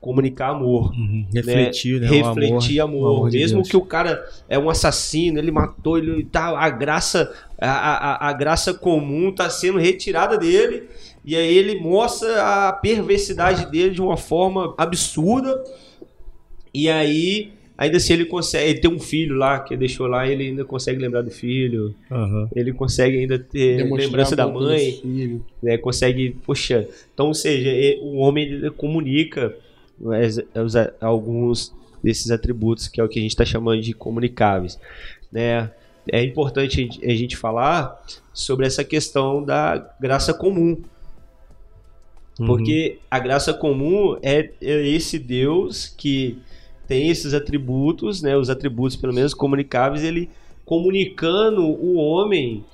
comunicar 0.00 0.50
amor, 0.50 0.92
Refletir, 1.34 2.00
né? 2.00 2.08
o 2.08 2.10
refletir 2.10 2.80
amor, 2.80 2.98
amor, 2.98 3.10
o 3.10 3.16
amor 3.16 3.30
mesmo 3.32 3.62
que 3.62 3.76
o 3.76 3.84
cara 3.84 4.24
é 4.48 4.58
um 4.58 4.70
assassino, 4.70 5.38
ele 5.38 5.50
matou, 5.50 5.98
ele 5.98 6.24
tá, 6.24 6.56
a 6.56 6.70
graça, 6.70 7.34
a, 7.60 7.68
a, 7.68 8.28
a 8.28 8.32
graça 8.32 8.72
comum 8.72 9.32
tá 9.32 9.50
sendo 9.50 9.78
retirada 9.78 10.38
dele 10.38 10.88
e 11.28 11.36
aí 11.36 11.56
ele 11.56 11.78
mostra 11.80 12.68
a 12.68 12.72
perversidade 12.72 13.70
dele 13.70 13.90
de 13.90 14.00
uma 14.00 14.16
forma 14.16 14.74
absurda 14.78 15.62
e 16.72 16.88
aí 16.88 17.52
ainda 17.76 17.96
assim 17.98 18.12
ele 18.14 18.24
consegue, 18.24 18.70
ele 18.70 18.80
tem 18.80 18.90
um 18.90 18.98
filho 18.98 19.36
lá 19.36 19.60
que 19.60 19.76
deixou 19.76 20.06
lá, 20.08 20.26
ele 20.26 20.48
ainda 20.48 20.64
consegue 20.64 20.98
lembrar 21.00 21.22
do 21.22 21.30
filho, 21.30 21.94
Aham. 22.10 22.48
ele 22.54 22.72
consegue 22.72 23.18
ainda 23.18 23.38
ter 23.38 23.76
Demonstrar 23.76 24.06
lembrança 24.06 24.34
da 24.36 24.46
mãe, 24.48 25.40
né, 25.62 25.78
consegue, 25.78 26.34
poxa, 26.44 26.88
então, 27.14 27.28
ou 27.28 27.34
seja, 27.34 27.70
o 28.02 28.16
homem 28.16 28.44
ele 28.46 28.70
comunica 28.70 29.54
a- 30.04 31.06
alguns 31.06 31.72
desses 32.02 32.30
atributos 32.30 32.88
que 32.88 33.00
é 33.00 33.04
o 33.04 33.08
que 33.08 33.18
a 33.18 33.22
gente 33.22 33.30
está 33.32 33.44
chamando 33.44 33.80
de 33.80 33.92
comunicáveis, 33.92 34.78
né? 35.30 35.70
É 36.10 36.22
importante 36.24 36.88
a 37.04 37.10
gente 37.10 37.36
falar 37.36 38.00
sobre 38.32 38.66
essa 38.66 38.82
questão 38.82 39.44
da 39.44 39.94
graça 40.00 40.32
comum, 40.32 40.80
porque 42.46 42.98
a 43.10 43.18
graça 43.18 43.52
comum 43.52 44.16
é, 44.22 44.50
é 44.60 44.86
esse 44.88 45.18
Deus 45.18 45.86
que 45.96 46.38
tem 46.86 47.08
esses 47.10 47.34
atributos, 47.34 48.22
né? 48.22 48.36
Os 48.36 48.48
atributos, 48.48 48.96
pelo 48.96 49.12
menos 49.12 49.34
comunicáveis, 49.34 50.02
ele 50.04 50.30
comunicando 50.64 51.62
o 51.64 51.96
homem 51.96 52.64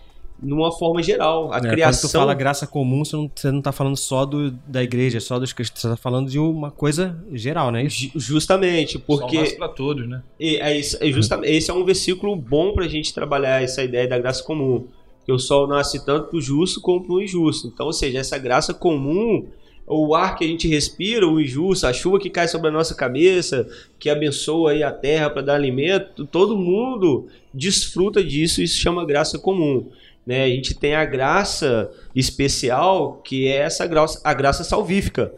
numa 0.42 0.70
forma 0.72 1.02
geral. 1.02 1.52
A 1.52 1.58
É, 1.58 1.60
criação. 1.60 2.02
Quando 2.08 2.10
tu 2.10 2.18
fala 2.18 2.34
graça 2.34 2.66
comum, 2.66 3.04
você 3.04 3.16
não, 3.16 3.30
você 3.34 3.50
não 3.50 3.62
tá 3.62 3.72
falando 3.72 3.96
só 3.96 4.26
do, 4.26 4.50
da 4.66 4.82
igreja, 4.82 5.18
só 5.20 5.38
dos 5.38 5.52
cristãos, 5.52 5.80
você 5.80 5.88
tá 5.88 5.96
falando 5.96 6.28
de 6.28 6.38
uma 6.38 6.70
coisa 6.70 7.16
geral, 7.32 7.70
né? 7.70 7.88
Ju- 7.88 8.10
Justamente, 8.14 8.98
porque 8.98 9.54
para 9.56 9.68
todos, 9.68 10.06
né? 10.08 10.22
E 10.38 10.56
é 10.56 10.76
isso, 10.78 10.98
é 11.00 11.10
justamente, 11.10 11.50
esse 11.50 11.70
é 11.70 11.74
um 11.74 11.84
versículo 11.84 12.36
bom 12.36 12.72
pra 12.74 12.86
gente 12.88 13.14
trabalhar 13.14 13.62
essa 13.62 13.82
ideia 13.82 14.06
da 14.06 14.18
graça 14.18 14.42
comum. 14.42 14.86
Que 15.24 15.32
o 15.32 15.38
sol 15.38 15.66
nasce 15.66 16.04
tanto 16.04 16.28
pro 16.28 16.40
justo 16.40 16.80
como 16.80 17.04
pro 17.04 17.22
injusto. 17.22 17.68
Então, 17.68 17.86
ou 17.86 17.92
seja, 17.92 18.18
essa 18.18 18.38
graça 18.38 18.74
comum, 18.74 19.46
o 19.86 20.14
ar 20.14 20.36
que 20.36 20.44
a 20.44 20.48
gente 20.48 20.68
respira, 20.68 21.26
o 21.26 21.40
injusto, 21.40 21.86
a 21.86 21.92
chuva 21.92 22.18
que 22.18 22.30
cai 22.30 22.48
sobre 22.48 22.68
a 22.68 22.72
nossa 22.72 22.94
cabeça, 22.94 23.66
que 23.98 24.08
abençoa 24.08 24.72
aí 24.72 24.82
a 24.82 24.90
terra 24.90 25.30
para 25.30 25.42
dar 25.42 25.54
alimento, 25.54 26.26
todo 26.26 26.56
mundo 26.56 27.26
desfruta 27.52 28.22
disso, 28.22 28.62
isso 28.62 28.78
chama 28.78 29.04
graça 29.04 29.38
comum. 29.38 29.90
Né? 30.26 30.44
A 30.44 30.48
gente 30.48 30.74
tem 30.74 30.94
a 30.94 31.04
graça 31.04 31.90
especial, 32.14 33.20
que 33.24 33.46
é 33.46 33.56
essa 33.56 33.86
graça, 33.86 34.20
a 34.24 34.32
graça 34.32 34.64
salvífica, 34.64 35.32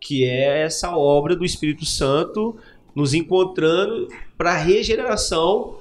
que 0.00 0.24
é 0.24 0.62
essa 0.62 0.96
obra 0.96 1.34
do 1.34 1.44
Espírito 1.44 1.84
Santo 1.84 2.56
nos 2.94 3.12
encontrando 3.12 4.08
para 4.36 4.56
regeneração, 4.56 5.76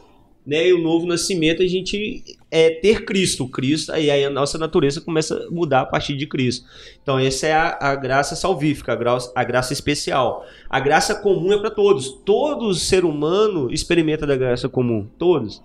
né, 0.45 0.67
e 0.67 0.73
o 0.73 0.81
novo 0.81 1.07
nascimento 1.07 1.63
a 1.63 1.67
gente 1.67 2.23
é 2.55 2.69
ter 2.69 3.03
Cristo, 3.03 3.47
Cristo, 3.47 3.91
aí 3.91 4.09
aí 4.09 4.23
a 4.23 4.29
nossa 4.29 4.57
natureza 4.57 5.01
começa 5.01 5.35
a 5.35 5.51
mudar 5.51 5.81
a 5.81 5.85
partir 5.85 6.15
de 6.15 6.25
Cristo. 6.25 6.65
Então 7.01 7.19
essa 7.19 7.47
é 7.47 7.53
a, 7.53 7.77
a 7.79 7.95
graça 7.95 8.35
salvífica, 8.35 8.93
a 8.93 8.95
graça, 8.95 9.31
a 9.35 9.43
graça 9.43 9.73
especial. 9.73 10.45
A 10.69 10.79
graça 10.79 11.15
comum 11.15 11.51
é 11.51 11.57
para 11.57 11.71
todos. 11.71 12.09
Todo 12.23 12.73
ser 12.73 13.03
humano 13.03 13.71
experimenta 13.71 14.25
da 14.25 14.35
graça 14.35 14.69
comum, 14.69 15.07
todos 15.17 15.61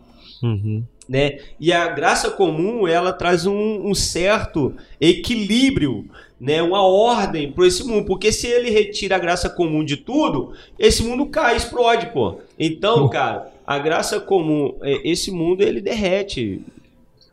né? 1.11 1.39
E 1.59 1.73
a 1.73 1.89
graça 1.89 2.31
comum 2.31 2.87
ela 2.87 3.13
traz 3.13 3.45
um, 3.45 3.89
um 3.89 3.95
certo 3.95 4.75
equilíbrio, 5.01 6.07
né? 6.41 6.63
Uma 6.63 6.83
ordem 6.83 7.53
para 7.53 7.67
esse 7.67 7.85
mundo, 7.85 8.07
porque 8.07 8.33
se 8.33 8.47
ele 8.47 8.71
retira 8.71 9.17
a 9.17 9.19
graça 9.19 9.51
comum 9.51 9.85
de 9.85 9.97
tudo, 9.97 10.53
esse 10.79 11.03
mundo 11.03 11.27
cai, 11.27 11.57
explode, 11.57 12.07
pô. 12.13 12.39
Então, 12.59 13.09
cara, 13.11 13.53
a 13.67 13.79
graça 13.79 14.19
comum, 14.19 14.77
é, 14.83 15.09
esse 15.09 15.31
mundo 15.31 15.63
ele 15.63 15.81
derrete, 15.81 16.63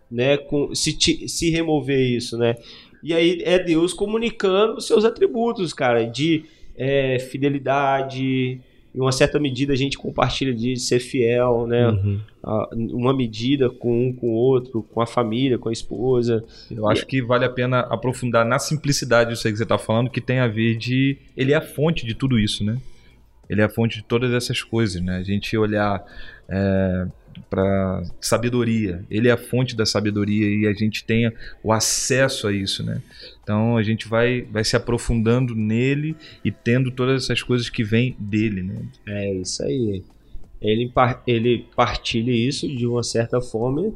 né? 0.10 0.38
Com, 0.38 0.74
se, 0.76 0.94
ti- 0.94 1.28
se 1.30 1.50
remover 1.50 2.00
isso, 2.00 2.38
né? 2.38 2.56
E 3.04 3.14
aí 3.14 3.42
é 3.46 3.60
Deus 3.60 3.94
comunicando 3.94 4.78
os 4.78 4.88
seus 4.88 5.06
atributos, 5.06 5.74
cara, 5.74 6.04
de 6.06 6.44
é, 6.76 7.20
fidelidade. 7.20 8.60
Em 8.96 9.00
uma 9.00 9.12
certa 9.12 9.40
medida 9.40 9.74
a 9.74 9.76
gente 9.76 9.96
compartilha 9.98 10.52
de 10.54 10.76
ser 10.78 11.00
fiel, 11.00 11.68
né? 11.68 11.86
a- 12.44 12.70
uma 12.74 13.14
medida 13.14 13.70
com 13.70 14.08
um 14.08 14.14
com 14.14 14.30
o 14.30 14.34
outro, 14.34 14.82
com 14.82 15.00
a 15.02 15.06
família, 15.06 15.58
com 15.60 15.70
a 15.70 15.74
esposa. 15.74 16.44
Eu 16.72 16.88
acho 16.90 17.06
que 17.06 17.22
vale 17.22 17.46
a 17.46 17.50
pena 17.50 17.82
aprofundar 17.82 18.44
na 18.46 18.58
simplicidade 18.58 19.30
disso 19.32 19.46
aí 19.48 19.52
que 19.54 19.58
você 19.58 19.64
está 19.64 19.78
falando, 19.78 20.10
que 20.10 20.20
tem 20.22 20.40
a 20.40 20.48
ver 20.48 20.76
de. 20.76 21.18
Ele 21.36 21.52
é 21.54 21.56
a 21.56 21.62
fonte 21.62 22.06
de 22.08 22.16
tudo 22.16 22.40
isso, 22.40 22.64
né? 22.64 22.78
Ele 23.48 23.62
é 23.62 23.66
a 23.66 23.70
fonte 23.70 23.98
de 23.98 24.04
todas 24.04 24.32
essas 24.34 24.62
coisas, 24.64 25.00
né? 25.02 25.18
A 25.18 25.24
gente 25.24 25.56
olhar 25.56 26.04
para 27.50 28.04
sabedoria, 28.20 29.06
ele 29.10 29.28
é 29.28 29.32
a 29.32 29.38
fonte 29.38 29.76
da 29.76 29.86
sabedoria 29.86 30.48
e 30.48 30.68
a 30.68 30.74
gente 30.74 31.04
tenha 31.04 31.34
o 31.64 31.72
acesso 31.72 32.48
a 32.48 32.54
isso, 32.54 32.84
né? 32.84 33.02
Então 33.44 33.78
a 33.78 33.84
gente 33.84 34.08
vai, 34.08 34.42
vai 34.42 34.64
se 34.64 34.76
aprofundando 34.76 35.56
nele 35.56 36.16
e 36.44 36.52
tendo 36.52 36.92
todas 36.92 37.24
essas 37.24 37.42
coisas 37.42 37.70
que 37.70 37.84
vêm 37.84 38.16
dele, 38.20 38.64
né? 38.64 38.82
É 39.08 39.34
isso 39.34 39.64
aí. 39.64 40.04
Ele, 40.62 40.92
ele 41.26 41.66
partilha 41.76 42.32
isso 42.32 42.68
de 42.68 42.86
uma 42.88 43.04
certa 43.04 43.40
forma 43.40 43.94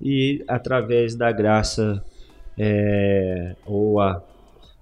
e 0.00 0.42
através 0.48 1.14
da 1.14 1.30
graça 1.30 2.04
é, 2.58 3.54
ou 3.64 4.00
a, 4.00 4.22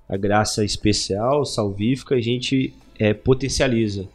a 0.09 0.17
graça 0.17 0.65
especial, 0.65 1.45
salvífica, 1.45 2.15
a 2.15 2.21
gente 2.21 2.73
é, 2.99 3.13
potencializa 3.13 4.09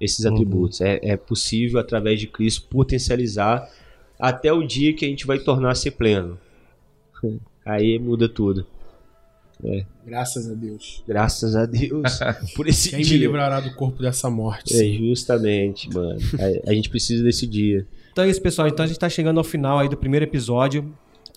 esses 0.00 0.24
atributos. 0.24 0.80
É, 0.80 0.98
é 1.02 1.16
possível, 1.16 1.78
através 1.78 2.18
de 2.18 2.26
Cristo, 2.26 2.66
potencializar 2.68 3.68
até 4.18 4.52
o 4.52 4.62
dia 4.66 4.94
que 4.94 5.04
a 5.04 5.08
gente 5.08 5.26
vai 5.26 5.38
tornar-se 5.38 5.90
pleno. 5.90 6.38
Aí 7.64 7.98
muda 7.98 8.28
tudo. 8.28 8.66
Graças 10.06 10.50
a 10.50 10.54
Deus. 10.54 11.04
Graças 11.06 11.54
a 11.54 11.66
Deus 11.66 12.18
por 12.56 12.66
esse 12.66 12.90
Quem 12.90 13.00
me 13.00 13.04
dia. 13.04 13.18
livrará 13.18 13.60
do 13.60 13.74
corpo 13.74 14.02
dessa 14.02 14.30
morte? 14.30 14.74
É 14.74 14.92
justamente, 14.92 15.88
mano. 15.92 16.18
A, 16.66 16.70
a 16.70 16.74
gente 16.74 16.88
precisa 16.88 17.22
desse 17.22 17.46
dia. 17.46 17.86
Então 18.12 18.24
é 18.24 18.30
isso, 18.30 18.40
pessoal. 18.40 18.68
Então 18.68 18.84
a 18.84 18.88
gente 18.88 18.98
tá 18.98 19.08
chegando 19.08 19.38
ao 19.38 19.44
final 19.44 19.78
aí 19.78 19.88
do 19.88 19.96
primeiro 19.96 20.24
episódio. 20.24 20.92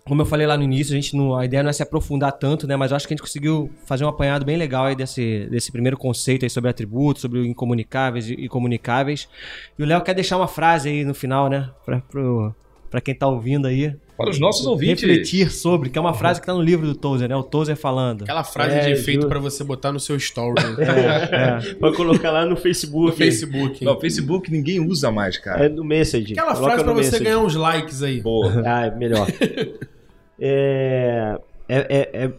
Como 0.05 0.21
eu 0.21 0.25
falei 0.25 0.45
lá 0.45 0.57
no 0.57 0.63
início, 0.63 0.93
a 0.93 0.95
gente 0.99 1.15
não, 1.15 1.35
a 1.35 1.45
ideia 1.45 1.63
não 1.63 1.69
é 1.69 1.73
se 1.73 1.81
aprofundar 1.81 2.33
tanto, 2.33 2.67
né? 2.67 2.75
Mas 2.75 2.91
eu 2.91 2.97
acho 2.97 3.07
que 3.07 3.13
a 3.13 3.15
gente 3.15 3.23
conseguiu 3.23 3.71
fazer 3.85 4.03
um 4.03 4.09
apanhado 4.09 4.43
bem 4.43 4.57
legal 4.57 4.85
aí 4.85 4.95
desse, 4.95 5.47
desse 5.49 5.71
primeiro 5.71 5.97
conceito 5.97 6.43
aí 6.43 6.49
sobre 6.49 6.69
atributos, 6.69 7.21
sobre 7.21 7.45
incomunicáveis 7.47 8.29
e 8.29 8.47
comunicáveis. 8.49 9.29
E 9.79 9.83
o 9.83 9.85
Léo 9.85 10.01
quer 10.01 10.13
deixar 10.13 10.37
uma 10.37 10.47
frase 10.47 10.89
aí 10.89 11.05
no 11.05 11.13
final, 11.13 11.49
né? 11.49 11.69
Pra, 11.85 12.01
pro, 12.01 12.53
pra 12.93 13.01
quem 13.01 13.15
tá 13.15 13.27
ouvindo 13.27 13.65
aí. 13.65 13.91
Para 14.15 14.29
os 14.29 14.39
nossos 14.39 14.67
ouvintes. 14.67 15.03
Refletir 15.03 15.49
sobre, 15.51 15.89
que 15.89 15.97
é 15.97 16.01
uma 16.01 16.13
frase 16.13 16.39
que 16.39 16.45
tá 16.45 16.53
no 16.53 16.61
livro 16.61 16.85
do 16.85 16.93
Tozer, 16.93 17.27
né? 17.27 17.35
O 17.35 17.41
Tozer 17.41 17.75
falando. 17.75 18.21
Aquela 18.21 18.43
frase 18.43 18.75
É, 18.75 18.81
de 18.85 18.91
efeito 18.91 19.27
pra 19.27 19.39
você 19.39 19.63
botar 19.63 19.91
no 19.91 19.99
seu 19.99 20.15
story, 20.15 20.61
né? 20.63 20.85
É, 21.73 21.73
Vai 21.79 21.91
colocar 21.93 22.29
lá 22.29 22.45
no 22.45 22.55
Facebook. 22.55 23.07
no 23.07 23.11
Facebook. 23.11 23.83
Não, 23.83 23.99
Facebook 23.99 24.51
ninguém 24.51 24.79
usa 24.79 25.09
mais, 25.09 25.39
cara. 25.39 25.65
É 25.65 25.69
no 25.69 25.83
Message. 25.83 26.33
Aquela 26.33 26.53
Coloca 26.53 26.65
frase 26.67 26.83
pra 26.83 26.93
no 26.93 26.99
você 26.99 27.05
Message. 27.05 27.23
ganhar 27.23 27.39
uns 27.39 27.55
likes 27.55 28.03
aí. 28.03 28.21
Boa. 28.21 28.61
Ah, 28.63 28.85
é 28.85 28.95
melhor. 28.95 29.27
é, 30.39 31.37
é, 31.67 31.77
é, 31.89 32.25
é- 32.25 32.31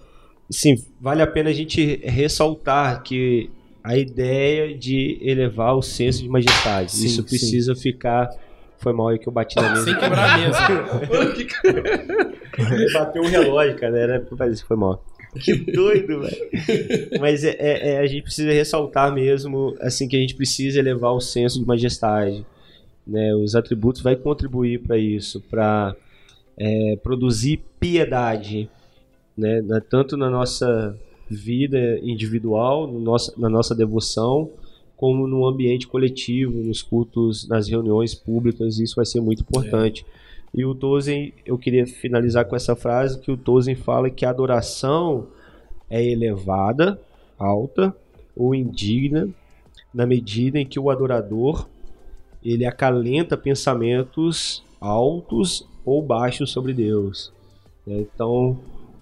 sim, 0.48 0.76
vale 1.00 1.20
a 1.20 1.26
pena 1.26 1.50
a 1.50 1.52
gente 1.52 2.00
ressaltar 2.04 3.02
que 3.02 3.50
a 3.82 3.96
ideia 3.96 4.72
de 4.78 5.18
elevar 5.20 5.74
o 5.76 5.82
senso 5.82 6.22
de 6.22 6.28
majestade. 6.28 6.92
Sim, 6.92 7.06
isso 7.06 7.22
sim. 7.22 7.28
precisa 7.28 7.74
ficar. 7.74 8.30
Foi 8.84 8.92
mal 8.92 9.08
aí 9.08 9.18
que 9.18 9.26
eu 9.26 9.32
bati 9.32 9.56
na 9.56 9.70
mesa. 9.70 9.84
Sem 9.84 9.98
quebrar 9.98 10.34
a 10.34 10.38
mesa. 10.38 10.58
Bateu 12.92 13.22
um 13.22 13.26
relógio, 13.28 13.76
cara. 13.76 13.98
Era 13.98 14.20
pra 14.20 14.36
fazer 14.36 14.52
isso, 14.52 14.66
foi 14.66 14.76
mal. 14.76 15.02
Que 15.40 15.54
doido, 15.72 16.20
velho. 16.20 17.10
Mas 17.18 17.42
é, 17.42 17.56
é- 17.58 17.90
é, 17.94 17.98
a 17.98 18.06
gente 18.06 18.22
precisa 18.22 18.52
ressaltar 18.52 19.12
mesmo, 19.12 19.74
assim, 19.80 20.06
que 20.06 20.14
a 20.16 20.20
gente 20.20 20.34
precisa 20.36 20.78
elevar 20.78 21.12
o 21.12 21.20
senso 21.20 21.58
de 21.58 21.66
majestade. 21.66 22.46
Né? 23.06 23.34
Os 23.34 23.56
atributos 23.56 24.00
vai 24.02 24.14
contribuir 24.16 24.80
para 24.80 24.96
isso, 24.96 25.40
para 25.50 25.96
produzir 27.02 27.60
piedade, 27.80 28.70
né? 29.36 29.60
Tanto 29.90 30.16
na 30.16 30.30
nossa 30.30 30.96
vida 31.28 31.98
individual, 32.02 32.86
no 32.86 33.00
nosso, 33.00 33.40
na 33.40 33.48
nossa 33.48 33.74
devoção, 33.74 34.50
como 34.96 35.26
no 35.26 35.46
ambiente 35.46 35.86
coletivo, 35.86 36.62
nos 36.62 36.82
cultos, 36.82 37.48
nas 37.48 37.68
reuniões 37.68 38.14
públicas, 38.14 38.78
isso 38.78 38.96
vai 38.96 39.04
ser 39.04 39.20
muito 39.20 39.42
importante. 39.42 40.06
E 40.52 40.64
o 40.64 40.74
Tozen, 40.74 41.32
eu 41.44 41.58
queria 41.58 41.86
finalizar 41.86 42.44
com 42.44 42.54
essa 42.54 42.76
frase 42.76 43.18
que 43.18 43.30
o 43.30 43.36
Tozen 43.36 43.74
fala 43.74 44.08
que 44.08 44.24
a 44.24 44.30
adoração 44.30 45.26
é 45.90 46.02
elevada, 46.02 47.00
alta 47.38 47.94
ou 48.36 48.54
indigna 48.54 49.28
na 49.92 50.06
medida 50.06 50.58
em 50.58 50.66
que 50.66 50.78
o 50.78 50.90
adorador 50.90 51.68
ele 52.44 52.64
acalenta 52.64 53.36
pensamentos 53.36 54.62
altos 54.80 55.66
ou 55.84 56.02
baixos 56.02 56.50
sobre 56.50 56.72
Deus. 56.72 57.32
né? 57.86 57.98
Então, 57.98 58.58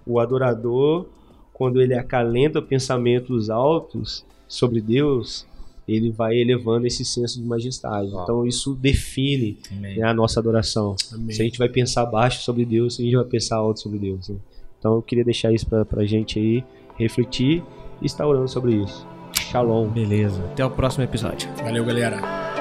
o 0.07 0.20
adorador, 0.20 1.07
quando 1.52 1.81
ele 1.81 1.94
acalenta 1.94 2.62
pensamentos 2.62 3.50
altos 3.50 4.24
sobre 4.46 4.81
Deus, 4.81 5.46
ele 5.87 6.11
vai 6.11 6.37
elevando 6.37 6.87
esse 6.87 7.05
senso 7.05 7.40
de 7.40 7.47
majestade. 7.47 8.09
Então, 8.09 8.47
isso 8.47 8.75
define 8.75 9.59
né, 9.73 10.03
a 10.03 10.14
nossa 10.14 10.40
adoração. 10.40 10.95
Amém. 11.12 11.35
Se 11.35 11.42
a 11.42 11.45
gente 11.45 11.59
vai 11.59 11.68
pensar 11.68 12.07
baixo 12.07 12.42
sobre 12.42 12.64
Deus, 12.64 12.97
se 12.97 13.03
a 13.03 13.05
gente 13.05 13.16
vai 13.16 13.25
pensar 13.25 13.57
alto 13.57 13.81
sobre 13.81 13.99
Deus. 13.99 14.29
né? 14.29 14.37
Então 14.79 14.95
eu 14.95 15.03
queria 15.03 15.25
deixar 15.25 15.53
isso 15.53 15.66
pra, 15.66 15.85
pra 15.85 16.05
gente 16.05 16.38
aí 16.38 16.64
refletir 16.97 17.62
e 18.01 18.07
estar 18.07 18.27
orando 18.27 18.49
sobre 18.49 18.75
isso. 18.75 19.07
Shalom. 19.51 19.88
beleza. 19.88 20.42
Até 20.53 20.64
o 20.64 20.71
próximo 20.71 21.05
episódio. 21.05 21.49
Valeu, 21.62 21.85
galera. 21.85 22.51